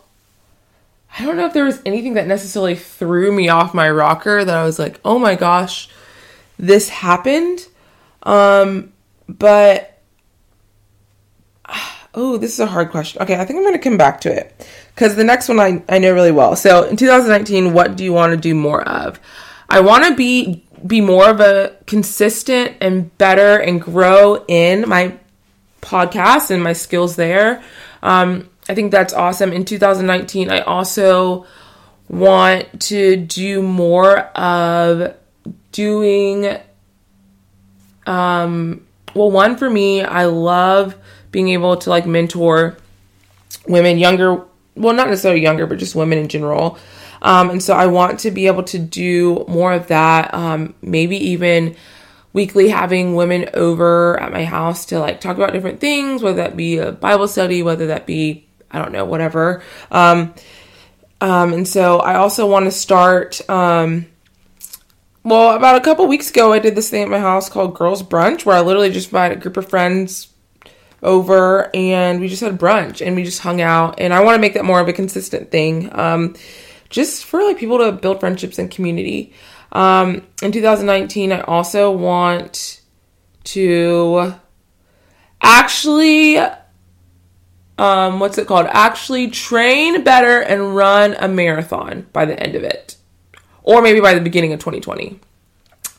I 1.20 1.26
don't 1.26 1.38
know 1.38 1.46
if 1.46 1.54
there 1.54 1.66
was 1.66 1.82
anything 1.86 2.14
that 2.14 2.28
necessarily 2.28 2.76
threw 2.76 3.32
me 3.32 3.50
off 3.50 3.74
my 3.74 3.90
rocker 3.90 4.46
that 4.46 4.56
I 4.56 4.64
was 4.64 4.78
like, 4.78 5.00
oh 5.04 5.18
my 5.18 5.36
gosh, 5.36 5.90
this 6.60 6.90
happened. 6.90 7.68
Um, 8.24 8.94
but 9.28 9.97
oh, 12.18 12.36
this 12.36 12.52
is 12.52 12.60
a 12.60 12.66
hard 12.66 12.90
question. 12.90 13.22
Okay, 13.22 13.36
I 13.36 13.46
think 13.46 13.58
I'm 13.58 13.64
going 13.64 13.74
to 13.74 13.80
come 13.80 13.98
back 13.98 14.20
to 14.22 14.36
it 14.36 14.68
because 14.94 15.16
the 15.16 15.24
next 15.24 15.48
one 15.48 15.60
I, 15.60 15.84
I 15.88 16.00
know 16.00 16.14
really 16.14 16.32
well. 16.32 16.56
So 16.56 16.84
in 16.84 16.98
2019, 16.98 17.74
what 17.74 17.96
do 17.96 18.04
you 18.04 18.12
want 18.12 18.32
to 18.32 18.38
do 18.38 18.56
more 18.56 18.82
of? 18.90 19.20
I 19.70 19.82
want 19.82 20.04
to 20.06 20.16
be 20.16 20.64
be 20.86 21.00
more 21.02 21.30
of 21.30 21.40
a 21.40 21.76
consistent 21.86 22.78
and 22.82 23.16
better 23.18 23.58
and 23.58 23.82
grow 23.82 24.44
in 24.48 24.88
my 24.90 25.18
podcast 25.82 26.50
and 26.52 26.64
my 26.64 26.74
skills 26.74 27.16
there. 27.16 27.64
Um, 28.02 28.50
I 28.68 28.76
think 28.76 28.92
that's 28.92 29.14
awesome. 29.14 29.54
In 29.54 29.64
2019, 29.64 30.50
I 30.50 30.60
also 30.62 31.46
want 32.10 32.82
to 32.82 33.16
do 33.16 33.62
more 33.62 34.20
of 34.20 35.16
doing 35.72 36.58
um 38.06 38.88
well 39.14 39.30
one 39.30 39.58
for 39.58 39.70
me 39.70 40.02
i 40.02 40.24
love 40.24 40.96
being 41.32 41.50
able 41.50 41.78
to 41.78 41.90
like 41.90 42.06
mentor 42.06 42.78
women 43.68 43.98
younger 43.98 44.44
well 44.76 44.94
not 44.94 45.08
necessarily 45.10 45.42
younger 45.42 45.66
but 45.66 45.78
just 45.78 45.96
women 45.96 46.18
in 46.18 46.28
general 46.28 46.78
um, 47.22 47.50
and 47.50 47.64
so 47.64 47.76
i 47.76 47.88
want 47.88 48.20
to 48.20 48.32
be 48.32 48.48
able 48.48 48.64
to 48.64 48.80
do 48.80 49.46
more 49.48 49.74
of 49.74 49.88
that 49.88 50.34
um, 50.34 50.74
maybe 50.82 51.18
even 51.18 51.76
weekly 52.34 52.70
having 52.70 53.16
women 53.16 53.50
over 53.54 54.20
at 54.20 54.32
my 54.32 54.46
house 54.46 54.86
to 54.86 55.00
like 55.00 55.20
talk 55.20 55.38
about 55.38 55.54
different 55.54 55.80
things 55.80 56.22
whether 56.22 56.38
that 56.38 56.56
be 56.56 56.78
a 56.78 56.92
bible 56.92 57.28
study 57.28 57.64
whether 57.64 57.88
that 57.88 58.06
be 58.06 58.48
I 58.72 58.80
don't 58.80 58.92
know, 58.92 59.06
whatever. 59.06 59.64
Um, 59.92 60.34
um, 61.22 61.54
and 61.54 61.68
so 61.68 62.00
I 62.00 62.16
also 62.16 62.50
want 62.50 62.66
to 62.66 62.72
start. 62.72 63.48
Um, 63.50 64.08
well, 65.24 65.56
about 65.56 65.76
a 65.76 65.82
couple 65.82 66.08
weeks 66.08 66.30
ago, 66.30 66.54
I 66.54 66.60
did 66.60 66.76
this 66.76 66.90
thing 66.90 67.04
at 67.04 67.10
my 67.10 67.20
house 67.20 67.50
called 67.50 67.76
Girls 67.76 68.04
Brunch, 68.04 68.46
where 68.46 68.56
I 68.56 68.62
literally 68.62 68.92
just 68.92 69.10
invited 69.10 69.40
a 69.40 69.42
group 69.42 69.58
of 69.58 69.70
friends 69.70 70.34
over 71.04 71.70
and 71.76 72.20
we 72.20 72.28
just 72.28 72.42
had 72.42 72.60
brunch 72.60 73.06
and 73.06 73.16
we 73.16 73.24
just 73.24 73.40
hung 73.40 73.62
out. 73.62 74.00
And 74.00 74.14
I 74.14 74.22
want 74.22 74.36
to 74.36 74.42
make 74.42 74.54
that 74.56 74.66
more 74.66 74.80
of 74.80 74.88
a 74.88 74.94
consistent 74.94 75.52
thing, 75.52 75.90
um, 75.98 76.36
just 76.90 77.26
for 77.26 77.44
like 77.44 77.58
people 77.58 77.78
to 77.80 77.92
build 77.92 78.20
friendships 78.20 78.60
and 78.60 78.72
community. 78.72 79.34
Um, 79.72 80.26
in 80.42 80.52
2019, 80.52 81.32
I 81.32 81.42
also 81.42 81.92
want 81.92 82.82
to 83.46 84.34
actually 85.42 86.40
um, 87.78 88.20
what's 88.20 88.38
it 88.38 88.48
called? 88.48 88.68
Actually 88.70 89.30
train 89.30 90.04
better 90.04 90.42
and 90.42 90.76
run 90.76 91.16
a 91.20 91.28
marathon 91.28 92.08
by 92.12 92.26
the 92.26 92.42
end 92.42 92.56
of 92.56 92.64
it. 92.64 92.96
Or 93.64 93.82
maybe 93.82 94.00
by 94.00 94.14
the 94.14 94.22
beginning 94.22 94.54
of 94.54 94.60
2020. 94.60 95.20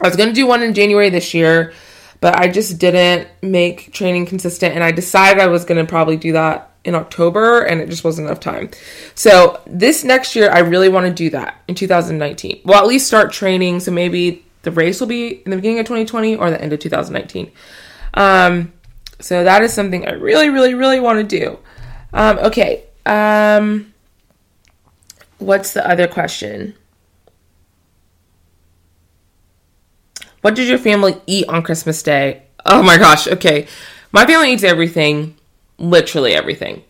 I 0.01 0.07
was 0.07 0.17
going 0.17 0.29
to 0.29 0.35
do 0.35 0.47
one 0.47 0.63
in 0.63 0.75
January 0.75 1.11
this 1.11 1.35
year, 1.35 1.73
but 2.21 2.37
I 2.37 2.49
just 2.49 2.79
didn't 2.79 3.29
make 3.43 3.93
training 3.93 4.27
consistent 4.27 4.75
and 4.75 4.83
I 4.83 4.93
decided 4.93 5.41
I 5.41 5.47
was 5.47 5.65
going 5.65 5.85
to 5.85 5.89
probably 5.89 6.17
do 6.17 6.33
that 6.33 6.71
in 6.85 6.95
October 6.95 7.63
and 7.63 7.81
it 7.81 7.89
just 7.89 8.05
wasn't 8.05 8.27
enough 8.27 8.41
time. 8.41 8.71
So, 9.15 9.61
this 9.67 10.05
next 10.05 10.35
year 10.35 10.51
I 10.51 10.61
really 10.61 10.89
want 10.89 11.07
to 11.07 11.13
do 11.13 11.31
that 11.31 11.61
in 11.69 11.75
2019. 11.75 12.63
Well, 12.65 12.81
at 12.81 12.87
least 12.87 13.07
start 13.07 13.33
training 13.33 13.81
so 13.81 13.91
maybe 13.91 14.45
the 14.63 14.71
race 14.71 15.01
will 15.01 15.07
be 15.07 15.43
in 15.45 15.51
the 15.51 15.57
beginning 15.57 15.79
of 15.79 15.87
2020 15.87 16.37
or 16.37 16.51
the 16.51 16.61
end 16.61 16.73
of 16.73 16.81
2019. 16.81 17.51
Um, 18.15 18.73
so 19.21 19.45
that 19.45 19.63
is 19.63 19.73
something 19.73 20.07
I 20.07 20.13
really, 20.13 20.49
really, 20.49 20.75
really 20.75 21.01
want 21.01 21.29
to 21.29 21.39
do. 21.39 21.59
Um, 22.13 22.39
okay. 22.39 22.85
Um, 23.07 23.93
what's 25.39 25.73
the 25.73 25.89
other 25.89 26.07
question? 26.07 26.75
What 30.41 30.55
did 30.55 30.69
your 30.69 30.79
family 30.79 31.17
eat 31.27 31.49
on 31.49 31.63
Christmas 31.63 32.03
Day? 32.03 32.43
Oh 32.67 32.83
my 32.83 32.97
gosh. 32.97 33.27
Okay. 33.27 33.67
My 34.13 34.27
family 34.27 34.53
eats 34.53 34.65
everything, 34.65 35.37
literally 35.79 36.35
everything. 36.35 36.83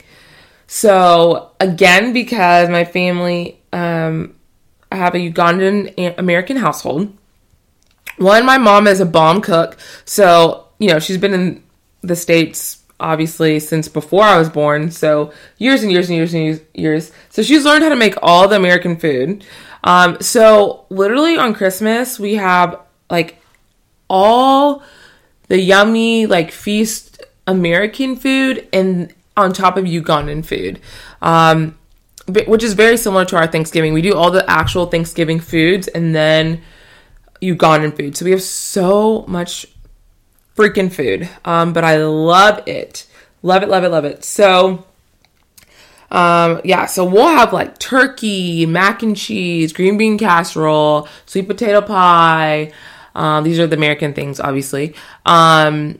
So, 0.66 1.52
again, 1.60 2.12
because 2.12 2.68
my 2.68 2.84
family, 2.84 3.58
um, 3.72 4.34
I 4.92 4.96
have 4.96 5.14
a 5.14 5.18
Ugandan 5.18 6.18
American 6.18 6.58
household. 6.58 7.16
One, 8.18 8.44
my 8.44 8.58
mom 8.58 8.86
is 8.86 9.00
a 9.00 9.06
bomb 9.06 9.40
cook. 9.40 9.78
So, 10.04 10.66
you 10.78 10.88
know, 10.88 10.98
she's 10.98 11.18
been 11.18 11.34
in 11.34 11.62
the 12.02 12.16
States 12.16 12.78
obviously 13.00 13.60
since 13.60 13.88
before 13.88 14.24
I 14.24 14.38
was 14.38 14.48
born. 14.48 14.90
So 14.90 15.32
years 15.58 15.82
and 15.82 15.92
years 15.92 16.08
and 16.08 16.16
years 16.16 16.34
and 16.34 16.60
years. 16.74 17.12
So 17.30 17.42
she's 17.42 17.64
learned 17.64 17.84
how 17.84 17.90
to 17.90 17.96
make 17.96 18.14
all 18.22 18.48
the 18.48 18.56
American 18.56 18.96
food. 18.96 19.44
Um, 19.84 20.20
so 20.20 20.86
literally 20.90 21.36
on 21.36 21.54
Christmas 21.54 22.18
we 22.18 22.34
have 22.34 22.80
like 23.10 23.37
all 24.08 24.82
the 25.48 25.60
yummy 25.60 26.26
like 26.26 26.52
feast 26.52 27.22
American 27.46 28.16
food 28.16 28.68
and 28.72 29.14
on 29.36 29.52
top 29.52 29.76
of 29.76 29.84
Ugandan 29.84 30.44
food. 30.44 30.80
Um, 31.22 31.76
which 32.46 32.62
is 32.62 32.74
very 32.74 32.98
similar 32.98 33.24
to 33.24 33.36
our 33.36 33.46
Thanksgiving. 33.46 33.94
We 33.94 34.02
do 34.02 34.14
all 34.14 34.30
the 34.30 34.48
actual 34.50 34.86
Thanksgiving 34.86 35.40
foods 35.40 35.88
and 35.88 36.14
then 36.14 36.60
Ugandan 37.40 37.96
food. 37.96 38.16
So 38.16 38.26
we 38.26 38.32
have 38.32 38.42
so 38.42 39.24
much 39.26 39.66
freaking 40.54 40.92
food. 40.92 41.28
Um, 41.44 41.72
but 41.72 41.84
I 41.84 42.04
love 42.04 42.66
it. 42.68 43.06
Love 43.42 43.62
it, 43.62 43.68
love 43.70 43.84
it, 43.84 43.88
love 43.88 44.04
it. 44.04 44.24
So 44.24 44.84
um, 46.10 46.60
yeah, 46.64 46.86
so 46.86 47.04
we'll 47.04 47.28
have 47.28 47.52
like 47.52 47.78
turkey, 47.78 48.66
mac 48.66 49.02
and 49.02 49.16
cheese, 49.16 49.72
green 49.72 49.98
bean 49.98 50.18
casserole, 50.18 51.08
sweet 51.26 51.46
potato 51.46 51.80
pie. 51.80 52.72
Um, 53.14 53.44
these 53.44 53.58
are 53.58 53.66
the 53.66 53.76
American 53.76 54.14
things, 54.14 54.40
obviously. 54.40 54.94
Um, 55.26 55.98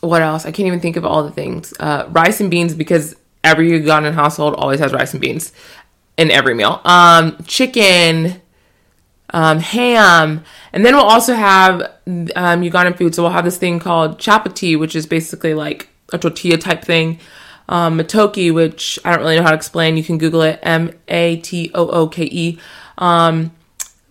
what 0.00 0.22
else? 0.22 0.46
I 0.46 0.52
can't 0.52 0.66
even 0.66 0.80
think 0.80 0.96
of 0.96 1.04
all 1.04 1.22
the 1.22 1.30
things. 1.30 1.74
Uh, 1.78 2.06
rice 2.10 2.40
and 2.40 2.50
beans 2.50 2.74
because 2.74 3.16
every 3.42 3.70
Ugandan 3.70 4.14
household 4.14 4.54
always 4.54 4.80
has 4.80 4.92
rice 4.92 5.12
and 5.12 5.20
beans 5.20 5.52
in 6.16 6.30
every 6.30 6.54
meal. 6.54 6.80
Um, 6.84 7.36
chicken, 7.46 8.40
um, 9.30 9.60
ham, 9.60 10.44
and 10.72 10.84
then 10.84 10.94
we'll 10.94 11.04
also 11.04 11.34
have 11.34 11.80
um, 12.06 12.62
Ugandan 12.62 12.96
food. 12.96 13.14
So 13.14 13.22
we'll 13.22 13.32
have 13.32 13.44
this 13.44 13.58
thing 13.58 13.78
called 13.78 14.18
chapati, 14.18 14.78
which 14.78 14.94
is 14.94 15.06
basically 15.06 15.54
like 15.54 15.88
a 16.12 16.18
tortilla 16.18 16.58
type 16.58 16.84
thing. 16.84 17.18
Um, 17.70 17.98
matooke, 17.98 18.54
which 18.54 18.98
I 19.04 19.10
don't 19.10 19.20
really 19.20 19.36
know 19.36 19.42
how 19.42 19.50
to 19.50 19.56
explain. 19.56 19.98
You 19.98 20.04
can 20.04 20.16
Google 20.16 20.40
it. 20.40 20.58
M 20.62 20.92
A 21.08 21.36
T 21.36 21.70
O 21.74 21.88
O 21.88 22.08
K 22.08 22.24
E. 22.24 22.58
Um, 22.96 23.52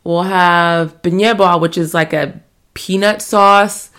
we'll 0.07 0.23
have 0.23 1.01
binyebwa, 1.01 1.59
which 1.59 1.77
is 1.77 1.93
like 1.93 2.13
a 2.13 2.39
peanut 2.73 3.21
sauce. 3.21 3.91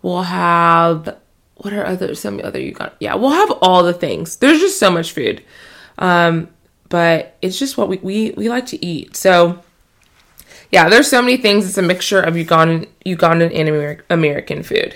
We'll 0.00 0.22
have 0.22 1.18
what 1.56 1.74
are 1.74 1.84
other 1.84 2.14
some 2.14 2.40
other 2.42 2.58
you 2.58 2.72
got? 2.72 2.96
Yeah, 2.98 3.14
we'll 3.16 3.30
have 3.30 3.50
all 3.60 3.82
the 3.82 3.92
things. 3.92 4.36
There's 4.36 4.58
just 4.58 4.78
so 4.78 4.90
much 4.90 5.12
food, 5.12 5.44
um, 5.98 6.48
but 6.88 7.36
it's 7.42 7.58
just 7.58 7.76
what 7.76 7.88
we 7.90 7.98
we 7.98 8.30
we 8.38 8.48
like 8.48 8.64
to 8.66 8.82
eat. 8.82 9.16
So 9.16 9.62
yeah, 10.72 10.88
there's 10.88 11.08
so 11.08 11.20
many 11.20 11.36
things. 11.36 11.68
It's 11.68 11.76
a 11.76 11.82
mixture 11.82 12.22
of 12.22 12.34
Ugandan 12.34 12.88
Ugandan 13.04 13.54
and 13.54 13.68
Amer- 13.68 14.04
American 14.08 14.62
food. 14.62 14.94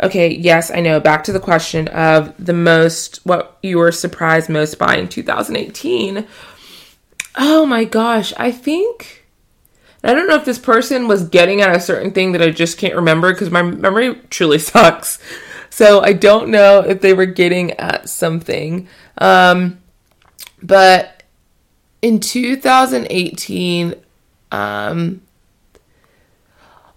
Okay, 0.00 0.32
yes, 0.32 0.70
I 0.70 0.80
know. 0.80 1.00
Back 1.00 1.24
to 1.24 1.32
the 1.32 1.40
question 1.40 1.88
of 1.88 2.32
the 2.38 2.52
most 2.52 3.16
what 3.26 3.58
you 3.64 3.78
were 3.78 3.90
surprised 3.90 4.48
most 4.48 4.78
by 4.78 4.96
in 4.96 5.08
2018. 5.08 6.24
Oh 7.36 7.66
my 7.66 7.84
gosh, 7.84 8.32
I 8.36 8.52
think 8.52 9.25
I 10.06 10.14
don't 10.14 10.28
know 10.28 10.36
if 10.36 10.44
this 10.44 10.58
person 10.58 11.08
was 11.08 11.28
getting 11.28 11.60
at 11.60 11.74
a 11.74 11.80
certain 11.80 12.12
thing 12.12 12.32
that 12.32 12.42
I 12.42 12.50
just 12.50 12.78
can't 12.78 12.94
remember 12.94 13.32
because 13.32 13.50
my 13.50 13.62
memory 13.62 14.14
truly 14.30 14.58
sucks. 14.60 15.18
So 15.68 16.00
I 16.00 16.12
don't 16.12 16.48
know 16.48 16.80
if 16.80 17.00
they 17.00 17.12
were 17.12 17.26
getting 17.26 17.72
at 17.72 18.08
something. 18.08 18.88
Um, 19.18 19.78
but 20.62 21.24
in 22.02 22.20
2018, 22.20 23.94
um, 24.52 25.22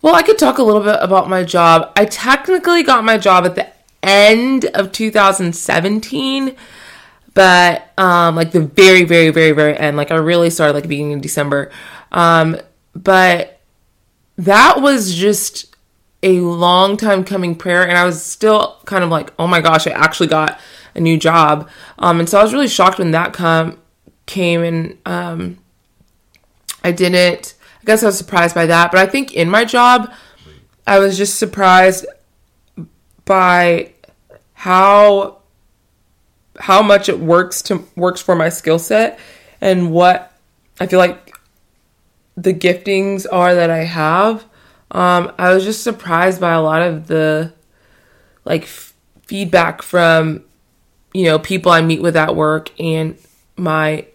well, 0.01 0.15
I 0.15 0.21
could 0.21 0.37
talk 0.37 0.59
a 0.59 0.63
little 0.63 0.83
bit 0.83 0.97
about 1.01 1.27
my 1.27 1.43
job. 1.43 1.91
I 1.95 2.05
technically 2.05 2.83
got 2.83 3.03
my 3.03 3.17
job 3.17 3.43
at 3.45 3.55
the 3.55 3.67
end 4.03 4.65
of 4.65 4.91
2017, 4.91 6.55
but 7.33 7.91
um, 7.97 8.35
like 8.35 8.51
the 8.51 8.61
very, 8.61 9.03
very, 9.03 9.31
very, 9.31 9.51
very 9.51 9.75
end. 9.75 9.97
Like 9.97 10.11
I 10.11 10.15
really 10.15 10.51
started 10.51 10.73
like 10.73 10.87
beginning 10.87 11.13
of 11.13 11.21
December. 11.21 11.71
Um, 12.11 12.55
but 12.93 13.59
that 14.37 14.81
was 14.81 15.15
just 15.15 15.75
a 16.21 16.39
long 16.41 16.97
time 16.97 17.23
coming 17.23 17.55
prayer 17.55 17.87
and 17.87 17.97
I 17.97 18.05
was 18.05 18.21
still 18.23 18.77
kind 18.85 19.03
of 19.03 19.09
like, 19.09 19.33
oh 19.39 19.47
my 19.47 19.61
gosh, 19.61 19.87
I 19.87 19.91
actually 19.91 20.27
got 20.27 20.59
a 20.95 20.99
new 20.99 21.17
job. 21.17 21.69
Um, 21.97 22.19
and 22.19 22.27
so 22.27 22.39
I 22.39 22.43
was 22.43 22.53
really 22.53 22.67
shocked 22.67 22.99
when 22.99 23.11
that 23.11 23.33
come 23.33 23.79
came 24.25 24.63
and 24.63 24.97
um, 25.05 25.57
I 26.83 26.91
didn't 26.91 27.55
I 27.81 27.85
guess 27.85 28.03
I 28.03 28.07
was 28.07 28.17
surprised 28.17 28.53
by 28.53 28.65
that. 28.65 28.91
But 28.91 28.99
I 28.99 29.05
think 29.05 29.33
in 29.33 29.49
my 29.49 29.65
job 29.65 30.11
I 30.85 30.99
was 30.99 31.17
just 31.17 31.39
surprised 31.39 32.05
by 33.25 33.93
how 34.53 35.37
how 36.59 36.81
much 36.81 37.07
it 37.07 37.19
works 37.19 37.61
to 37.63 37.85
works 37.95 38.21
for 38.21 38.35
my 38.35 38.49
skill 38.49 38.79
set 38.79 39.19
and 39.61 39.91
what 39.91 40.33
I 40.79 40.87
feel 40.87 40.99
like 40.99 41.38
the 42.41 42.53
giftings 42.53 43.25
are 43.31 43.55
that 43.55 43.69
I 43.69 43.83
have 43.83 44.45
um, 44.91 45.31
I 45.37 45.53
was 45.53 45.63
just 45.63 45.83
surprised 45.83 46.41
by 46.41 46.53
a 46.53 46.61
lot 46.61 46.81
of 46.81 47.07
the 47.07 47.53
like 48.45 48.63
f- 48.63 48.93
feedback 49.23 49.81
from 49.81 50.43
you 51.13 51.25
know 51.25 51.37
people 51.37 51.71
I 51.71 51.81
meet 51.81 52.01
with 52.01 52.15
at 52.15 52.35
work 52.35 52.71
and 52.79 53.17
my 53.55 54.07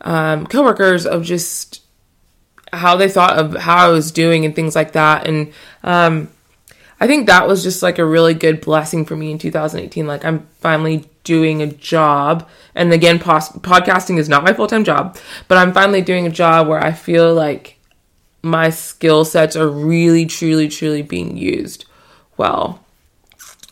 um, 0.00 0.46
coworkers 0.46 1.06
of 1.06 1.24
just 1.24 1.82
how 2.72 2.96
they 2.96 3.08
thought 3.08 3.38
of 3.38 3.54
how 3.54 3.88
I 3.88 3.88
was 3.88 4.10
doing 4.10 4.44
and 4.44 4.54
things 4.54 4.74
like 4.74 4.92
that. 4.92 5.26
And 5.26 5.52
um, 5.82 6.28
I 7.00 7.06
think 7.06 7.26
that 7.26 7.46
was 7.46 7.62
just 7.62 7.82
like 7.82 7.98
a 7.98 8.04
really 8.04 8.34
good 8.34 8.60
blessing 8.60 9.04
for 9.04 9.16
me 9.16 9.30
in 9.32 9.38
2018. 9.38 10.06
Like 10.06 10.24
I'm 10.24 10.46
finally 10.60 11.09
doing 11.24 11.62
a 11.62 11.66
job, 11.66 12.48
and 12.74 12.92
again, 12.92 13.18
pos- 13.18 13.50
podcasting 13.50 14.18
is 14.18 14.28
not 14.28 14.44
my 14.44 14.52
full 14.52 14.66
time 14.66 14.84
job, 14.84 15.16
but 15.48 15.58
I'm 15.58 15.72
finally 15.72 16.02
doing 16.02 16.26
a 16.26 16.30
job 16.30 16.68
where 16.68 16.82
I 16.82 16.92
feel 16.92 17.34
like 17.34 17.78
my 18.42 18.70
skill 18.70 19.24
sets 19.24 19.56
are 19.56 19.68
really, 19.68 20.26
truly, 20.26 20.68
truly 20.68 21.02
being 21.02 21.36
used 21.36 21.84
well. 22.36 22.84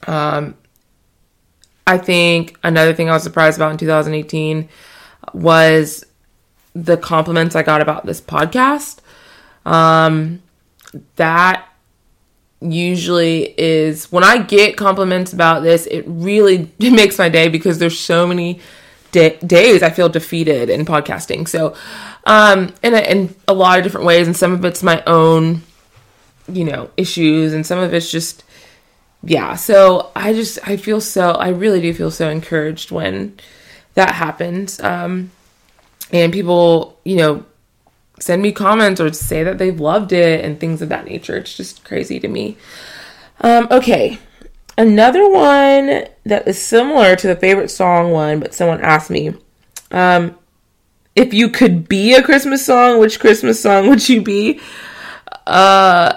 Um, 0.07 0.57
I 1.87 1.97
think 1.97 2.59
another 2.63 2.93
thing 2.93 3.09
I 3.09 3.15
was 3.15 3.23
surprised 3.23 3.57
about 3.59 3.73
in 3.73 3.79
2018 3.79 4.69
was 5.33 6.05
the 6.75 6.97
compliments 6.97 7.57
I 7.57 7.63
got 7.63 7.81
about 7.81 8.05
this 8.05 8.21
podcast. 8.21 8.99
Um, 9.65 10.43
that 11.17 11.67
usually 12.61 13.55
is 13.59 14.11
when 14.11 14.25
I 14.25 14.39
get 14.39 14.77
compliments 14.77 15.33
about 15.33 15.63
this, 15.63 15.87
it 15.87 16.05
really 16.07 16.73
it 16.79 16.93
makes 16.93 17.19
my 17.19 17.29
day 17.29 17.49
because 17.49 17.79
there's 17.79 17.99
so 17.99 18.27
many 18.27 18.61
days 19.11 19.83
I 19.83 19.91
feel 19.91 20.09
defeated 20.09 20.69
in 20.69 20.85
podcasting. 20.85 21.49
So, 21.49 21.75
um, 22.25 22.75
in 22.83 22.95
a, 22.95 22.99
in 22.99 23.35
a 23.47 23.55
lot 23.55 23.79
of 23.79 23.85
different 23.85 24.07
ways, 24.07 24.27
and 24.27 24.37
some 24.37 24.53
of 24.53 24.65
it's 24.65 24.83
my 24.83 25.03
own, 25.07 25.63
you 26.49 26.65
know, 26.65 26.91
issues, 26.97 27.53
and 27.53 27.67
some 27.67 27.79
of 27.79 27.95
it's 27.95 28.11
just, 28.11 28.45
yeah. 29.23 29.55
So 29.55 30.11
I 30.15 30.33
just 30.33 30.59
I 30.67 30.77
feel 30.77 31.01
so 31.01 31.31
I 31.31 31.49
really 31.49 31.81
do 31.81 31.95
feel 31.95 32.11
so 32.11 32.29
encouraged 32.29 32.91
when 32.91 33.39
that 33.95 34.15
happens, 34.15 34.81
um, 34.81 35.31
and 36.13 36.33
people, 36.33 36.99
you 37.05 37.17
know, 37.17 37.45
send 38.21 38.43
me 38.43 38.53
comments 38.53 39.01
or 39.01 39.13
say 39.13 39.43
that 39.43 39.59
they've 39.59 39.79
loved 39.79 40.13
it 40.13 40.45
and 40.45 40.59
things 40.59 40.83
of 40.83 40.89
that 40.89 41.07
nature. 41.07 41.37
It's 41.37 41.57
just 41.57 41.85
crazy 41.85 42.21
to 42.21 42.29
me. 42.29 42.57
Um, 43.41 43.69
okay, 43.71 44.19
Another 44.79 45.29
one 45.29 46.05
that 46.25 46.47
is 46.47 46.63
similar 46.63 47.17
to 47.17 47.27
the 47.27 47.35
favorite 47.35 47.69
song 47.69 48.13
one, 48.13 48.39
but 48.39 48.55
someone 48.55 48.81
asked 48.81 49.11
me, 49.11 49.35
um, 49.91 50.39
if 51.17 51.35
you 51.35 51.49
could 51.49 51.89
be 51.89 52.15
a 52.15 52.23
Christmas 52.23 52.65
song, 52.65 53.01
which 53.01 53.19
Christmas 53.19 53.61
song 53.61 53.89
would 53.89 54.09
you 54.09 54.23
be? 54.23 54.61
Uh, 55.49 56.17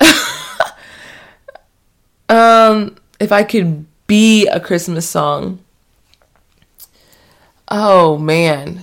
um, 2.28 2.96
if 3.20 3.30
I 3.30 3.44
could 3.44 3.86
be 4.08 4.48
a 4.48 4.58
Christmas 4.58 5.08
song. 5.08 5.60
Oh 7.68 8.18
man. 8.18 8.82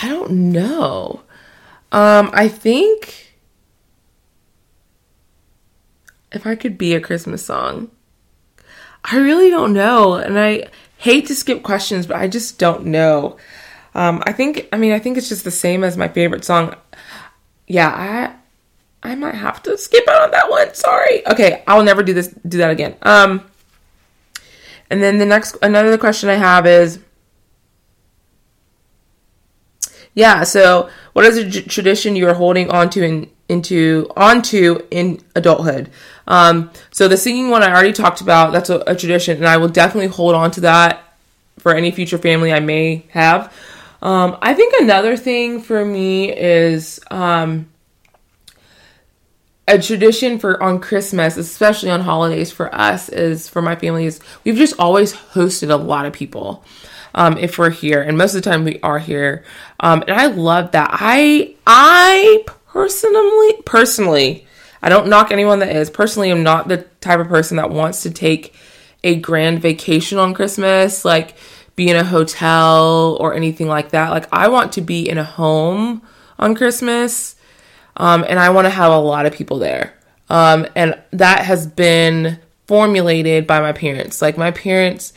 I 0.00 0.08
don't 0.08 0.52
know. 0.52 1.22
Um, 1.90 2.30
I 2.32 2.48
think 2.48 3.34
if 6.30 6.46
I 6.46 6.54
could 6.54 6.78
be 6.78 6.94
a 6.94 7.00
Christmas 7.00 7.44
song, 7.44 7.90
I 9.04 9.18
really 9.18 9.50
don't 9.50 9.72
know. 9.72 10.14
And 10.14 10.38
I 10.38 10.68
hate 10.98 11.26
to 11.26 11.34
skip 11.34 11.62
questions, 11.62 12.06
but 12.06 12.16
I 12.16 12.28
just 12.28 12.58
don't 12.58 12.86
know. 12.86 13.38
Um, 13.94 14.22
I 14.26 14.32
think, 14.32 14.68
I 14.72 14.76
mean, 14.76 14.92
I 14.92 14.98
think 14.98 15.16
it's 15.16 15.28
just 15.28 15.44
the 15.44 15.50
same 15.50 15.82
as 15.82 15.96
my 15.96 16.08
favorite 16.08 16.44
song. 16.44 16.74
Yeah, 17.66 17.88
I, 19.02 19.10
I 19.10 19.14
might 19.14 19.34
have 19.34 19.62
to 19.64 19.76
skip 19.78 20.06
out 20.06 20.22
on 20.22 20.30
that 20.30 20.50
one. 20.50 20.74
Sorry. 20.74 21.26
Okay, 21.26 21.62
I'll 21.66 21.82
never 21.82 22.02
do 22.02 22.14
this, 22.14 22.28
do 22.46 22.58
that 22.58 22.70
again. 22.70 22.94
Um, 23.02 23.42
and 24.90 25.02
then 25.02 25.18
the 25.18 25.26
next, 25.26 25.56
another 25.62 25.98
question 25.98 26.28
I 26.28 26.34
have 26.34 26.66
is, 26.66 27.00
yeah. 30.18 30.42
So, 30.42 30.90
what 31.12 31.24
is 31.24 31.38
a 31.38 31.62
tradition 31.62 32.16
you 32.16 32.28
are 32.28 32.34
holding 32.34 32.70
on 32.70 32.90
to 32.90 33.04
in 33.04 33.30
into 33.48 34.10
onto 34.16 34.80
in 34.90 35.22
adulthood? 35.36 35.90
Um, 36.26 36.72
so 36.90 37.06
the 37.06 37.16
singing 37.16 37.50
one 37.50 37.62
I 37.62 37.70
already 37.70 37.92
talked 37.92 38.20
about. 38.20 38.52
That's 38.52 38.68
a, 38.68 38.78
a 38.80 38.96
tradition, 38.96 39.36
and 39.36 39.46
I 39.46 39.58
will 39.58 39.68
definitely 39.68 40.08
hold 40.08 40.34
on 40.34 40.50
to 40.52 40.62
that 40.62 41.04
for 41.60 41.72
any 41.72 41.92
future 41.92 42.18
family 42.18 42.52
I 42.52 42.58
may 42.58 43.06
have. 43.10 43.54
Um, 44.02 44.36
I 44.42 44.54
think 44.54 44.74
another 44.80 45.16
thing 45.16 45.60
for 45.62 45.84
me 45.84 46.32
is 46.32 46.98
um, 47.12 47.68
a 49.68 49.80
tradition 49.80 50.40
for 50.40 50.60
on 50.60 50.80
Christmas, 50.80 51.36
especially 51.36 51.90
on 51.90 52.00
holidays 52.00 52.50
for 52.50 52.74
us, 52.74 53.08
is 53.08 53.48
for 53.48 53.62
my 53.62 53.76
family 53.76 54.04
is 54.04 54.18
we've 54.42 54.56
just 54.56 54.80
always 54.80 55.12
hosted 55.12 55.70
a 55.70 55.76
lot 55.76 56.06
of 56.06 56.12
people. 56.12 56.64
Um, 57.18 57.36
if 57.36 57.58
we're 57.58 57.70
here, 57.70 58.00
and 58.00 58.16
most 58.16 58.34
of 58.34 58.42
the 58.42 58.48
time 58.48 58.64
we 58.64 58.78
are 58.80 58.98
here, 58.98 59.44
um, 59.80 60.02
and 60.02 60.12
I 60.12 60.26
love 60.26 60.72
that. 60.72 60.90
I 60.92 61.54
I 61.66 62.44
personally 62.66 63.62
personally 63.64 64.46
I 64.82 64.88
don't 64.88 65.08
knock 65.08 65.30
anyone 65.30 65.58
that 65.58 65.74
is. 65.74 65.90
Personally, 65.90 66.30
I'm 66.30 66.42
not 66.42 66.68
the 66.68 66.78
type 67.00 67.20
of 67.20 67.28
person 67.28 67.56
that 67.56 67.70
wants 67.70 68.02
to 68.02 68.10
take 68.10 68.54
a 69.04 69.16
grand 69.16 69.60
vacation 69.60 70.18
on 70.18 70.34
Christmas, 70.34 71.04
like 71.04 71.36
be 71.76 71.88
in 71.88 71.96
a 71.96 72.04
hotel 72.04 73.16
or 73.20 73.34
anything 73.34 73.68
like 73.68 73.90
that. 73.90 74.10
Like 74.10 74.26
I 74.32 74.48
want 74.48 74.72
to 74.72 74.80
be 74.80 75.08
in 75.08 75.18
a 75.18 75.24
home 75.24 76.02
on 76.38 76.54
Christmas 76.54 77.36
um, 77.96 78.24
and 78.28 78.38
I 78.38 78.50
want 78.50 78.66
to 78.66 78.70
have 78.70 78.92
a 78.92 78.98
lot 78.98 79.26
of 79.26 79.32
people 79.32 79.58
there. 79.58 79.94
Um, 80.30 80.66
and 80.74 80.98
that 81.12 81.44
has 81.44 81.66
been 81.66 82.38
formulated 82.66 83.46
by 83.46 83.60
my 83.60 83.72
parents. 83.72 84.20
Like 84.20 84.36
my 84.36 84.50
parents, 84.50 85.12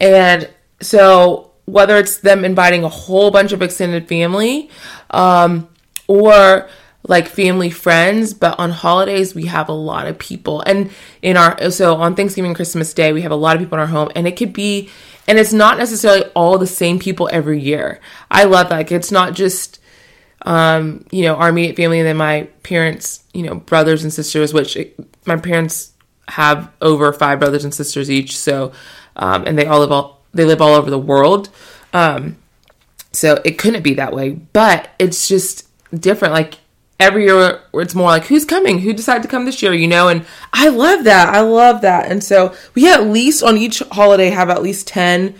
and 0.00 0.48
so 0.84 1.50
whether 1.66 1.96
it's 1.96 2.18
them 2.18 2.44
inviting 2.44 2.84
a 2.84 2.88
whole 2.88 3.30
bunch 3.30 3.52
of 3.52 3.62
extended 3.62 4.06
family, 4.08 4.68
um, 5.10 5.68
or 6.06 6.68
like 7.06 7.28
family 7.28 7.70
friends, 7.70 8.32
but 8.34 8.58
on 8.58 8.70
holidays 8.70 9.34
we 9.34 9.46
have 9.46 9.68
a 9.68 9.72
lot 9.72 10.06
of 10.06 10.18
people. 10.18 10.62
And 10.62 10.90
in 11.22 11.36
our 11.36 11.70
so 11.70 11.96
on 11.96 12.14
Thanksgiving 12.14 12.54
Christmas 12.54 12.92
Day, 12.94 13.12
we 13.12 13.22
have 13.22 13.32
a 13.32 13.36
lot 13.36 13.56
of 13.56 13.60
people 13.60 13.76
in 13.76 13.80
our 13.80 13.86
home 13.86 14.10
and 14.14 14.26
it 14.26 14.36
could 14.36 14.52
be 14.52 14.90
and 15.26 15.38
it's 15.38 15.52
not 15.52 15.78
necessarily 15.78 16.24
all 16.34 16.58
the 16.58 16.66
same 16.66 16.98
people 16.98 17.28
every 17.32 17.60
year. 17.60 18.00
I 18.30 18.44
love 18.44 18.68
that. 18.68 18.76
Like, 18.76 18.92
it's 18.92 19.10
not 19.10 19.34
just 19.34 19.80
um, 20.44 21.06
you 21.10 21.22
know, 21.22 21.36
our 21.36 21.48
immediate 21.48 21.76
family 21.76 22.00
and 22.00 22.06
then 22.06 22.18
my 22.18 22.48
parents, 22.62 23.24
you 23.32 23.42
know, 23.42 23.54
brothers 23.54 24.02
and 24.02 24.12
sisters, 24.12 24.52
which 24.52 24.76
it, 24.76 24.94
my 25.26 25.36
parents 25.36 25.92
have 26.28 26.70
over 26.80 27.12
five 27.12 27.38
brothers 27.38 27.64
and 27.64 27.74
sisters 27.74 28.10
each. 28.10 28.36
So, 28.36 28.72
um, 29.16 29.46
and 29.46 29.58
they 29.58 29.66
all 29.66 29.80
live 29.80 29.92
all, 29.92 30.23
they 30.34 30.44
live 30.44 30.60
all 30.60 30.74
over 30.74 30.90
the 30.90 30.98
world. 30.98 31.48
Um, 31.92 32.36
so 33.12 33.40
it 33.44 33.58
couldn't 33.58 33.82
be 33.82 33.94
that 33.94 34.12
way, 34.12 34.30
but 34.30 34.90
it's 34.98 35.28
just 35.28 35.68
different. 35.98 36.34
Like 36.34 36.58
every 37.00 37.24
year 37.24 37.60
it's 37.74 37.94
more 37.94 38.08
like 38.08 38.26
who's 38.26 38.44
coming 38.44 38.78
who 38.78 38.92
decided 38.92 39.20
to 39.20 39.28
come 39.28 39.44
this 39.44 39.60
year 39.60 39.74
you 39.74 39.88
know 39.88 40.06
and 40.06 40.24
i 40.52 40.68
love 40.68 41.02
that 41.02 41.28
i 41.28 41.40
love 41.40 41.80
that 41.80 42.08
and 42.08 42.22
so 42.22 42.54
we 42.74 42.88
at 42.88 43.04
least 43.04 43.42
on 43.42 43.58
each 43.58 43.80
holiday 43.90 44.30
have 44.30 44.48
at 44.48 44.62
least 44.62 44.86
10 44.86 45.34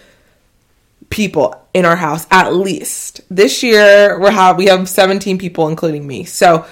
people 1.14 1.64
in 1.72 1.84
our 1.84 1.94
house 1.94 2.26
at 2.30 2.54
least. 2.54 3.20
This 3.30 3.62
year 3.62 4.18
we 4.18 4.30
have 4.30 4.56
we 4.56 4.66
have 4.66 4.88
17 4.88 5.38
people 5.38 5.68
including 5.68 6.06
me. 6.06 6.24
So 6.24 6.66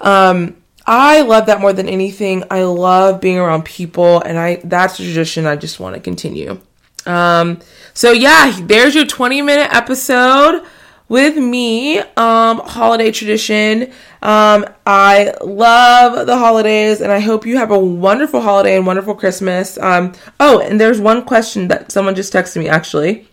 um 0.00 0.56
I 0.86 1.22
love 1.22 1.46
that 1.46 1.62
more 1.62 1.72
than 1.72 1.88
anything. 1.88 2.44
I 2.50 2.64
love 2.64 3.22
being 3.22 3.38
around 3.38 3.64
people 3.64 4.20
and 4.20 4.38
I 4.38 4.56
that's 4.64 5.00
a 5.00 5.02
tradition 5.02 5.46
I 5.46 5.56
just 5.56 5.80
want 5.80 5.94
to 5.94 6.00
continue. 6.00 6.60
Um 7.06 7.60
so 7.92 8.12
yeah, 8.12 8.58
there's 8.62 8.94
your 8.94 9.06
20 9.06 9.42
minute 9.42 9.72
episode 9.72 10.64
with 11.06 11.36
me 11.36 11.98
um 11.98 12.60
holiday 12.60 13.10
tradition 13.12 13.92
um 14.22 14.64
i 14.86 15.34
love 15.42 16.26
the 16.26 16.34
holidays 16.34 17.02
and 17.02 17.12
i 17.12 17.20
hope 17.20 17.44
you 17.44 17.58
have 17.58 17.70
a 17.70 17.78
wonderful 17.78 18.40
holiday 18.40 18.74
and 18.74 18.86
wonderful 18.86 19.14
christmas 19.14 19.76
um 19.78 20.14
oh 20.40 20.60
and 20.60 20.80
there's 20.80 20.98
one 20.98 21.22
question 21.22 21.68
that 21.68 21.92
someone 21.92 22.14
just 22.14 22.32
texted 22.32 22.56
me 22.56 22.70
actually 22.70 23.28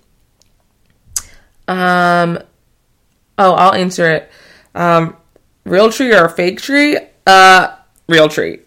um, 1.72 2.40
oh, 3.38 3.54
I'll 3.54 3.74
answer 3.74 4.10
it. 4.12 4.32
Um, 4.76 5.16
real 5.64 5.92
tree 5.92 6.14
or 6.14 6.28
fake 6.28 6.62
tree? 6.62 6.98
Uh, 7.26 7.76
real 8.08 8.28
tree. 8.28 8.60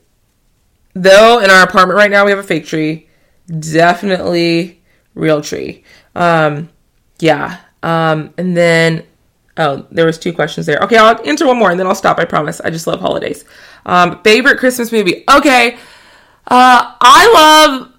Though 0.94 1.40
in 1.40 1.50
our 1.50 1.62
apartment 1.62 1.98
right 1.98 2.10
now 2.10 2.24
we 2.24 2.30
have 2.30 2.38
a 2.38 2.44
fake 2.44 2.66
tree, 2.66 3.08
definitely 3.46 4.82
real 5.14 5.40
tree. 5.40 5.84
Um, 6.14 6.70
yeah. 7.18 7.60
Um, 7.82 8.32
and 8.38 8.56
then 8.56 9.04
oh, 9.56 9.86
there 9.90 10.06
was 10.06 10.18
two 10.18 10.32
questions 10.32 10.66
there. 10.66 10.78
Okay, 10.80 10.96
I'll 10.96 11.20
answer 11.26 11.46
one 11.46 11.58
more 11.58 11.70
and 11.70 11.78
then 11.78 11.86
I'll 11.86 11.94
stop. 11.94 12.18
I 12.18 12.24
promise. 12.24 12.60
I 12.60 12.70
just 12.70 12.86
love 12.86 13.00
holidays. 13.00 13.44
Um, 13.86 14.22
favorite 14.22 14.58
Christmas 14.58 14.92
movie? 14.92 15.24
Okay. 15.30 15.74
Uh, 16.46 16.94
I 17.00 17.68
love. 17.68 17.92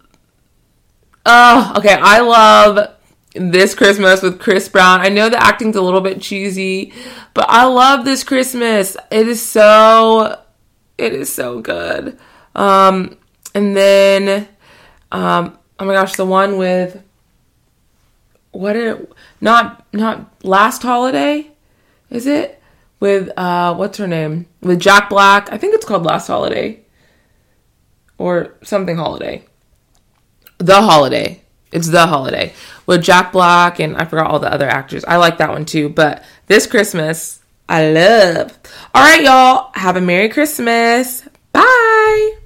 Oh, 1.26 1.74
okay. 1.78 1.98
I 2.00 2.20
love 2.20 2.96
this 3.34 3.76
Christmas 3.76 4.22
with 4.22 4.40
Chris 4.40 4.70
Brown. 4.70 5.02
I 5.02 5.10
know 5.10 5.30
the 5.30 5.42
acting's 5.42 5.76
a 5.76 5.82
little 5.82 6.02
bit 6.02 6.22
cheesy, 6.22 6.94
but 7.34 7.46
I 7.50 7.66
love 7.66 8.06
this 8.06 8.24
Christmas. 8.24 8.96
It 9.12 9.28
is 9.28 9.46
so 9.46 10.42
it 10.98 11.14
is 11.14 11.34
so 11.34 11.60
good. 11.60 12.18
Um 12.56 13.18
and 13.54 13.76
then 13.76 14.48
um 15.12 15.58
oh 15.80 15.86
my 15.86 15.94
gosh, 15.94 16.16
the 16.16 16.26
one 16.26 16.58
with 16.58 17.02
what 18.52 18.76
it 18.76 19.12
not 19.42 19.86
not 19.94 20.32
last 20.44 20.82
holiday 20.82 21.52
is 22.10 22.26
it 22.26 22.62
with 23.02 23.30
uh 23.38 23.76
what's 23.76 23.98
her 23.98 24.08
name 24.08 24.46
with 24.62 24.80
Jack 24.80 25.10
Black 25.10 25.52
I 25.52 25.58
think 25.58 25.76
it's 25.76 25.86
called 25.86 26.04
Last 26.04 26.28
Holiday 26.28 26.80
or 28.18 28.56
something 28.64 28.96
holiday 28.96 29.44
the 30.58 30.82
holiday 30.82 31.42
it's 31.76 31.90
the 31.90 32.08
holiday 32.08 32.54
with 32.86 33.04
Jack 33.04 33.34
Black 33.34 33.80
and 33.80 33.98
I 33.98 34.06
forgot 34.06 34.32
all 34.32 34.40
the 34.40 34.52
other 34.52 34.68
actors. 34.68 35.04
I 35.06 35.18
like 35.18 35.38
that 35.40 35.50
one 35.50 35.66
too. 35.66 35.90
But 35.90 36.24
this 36.48 36.68
Christmas, 36.68 37.42
I 37.68 37.92
love. 37.92 38.58
All 38.94 39.04
right, 39.04 39.24
y'all. 39.24 39.72
Have 39.74 39.98
a 39.98 40.02
Merry 40.02 40.30
Christmas. 40.30 41.28
Bye. 41.52 42.45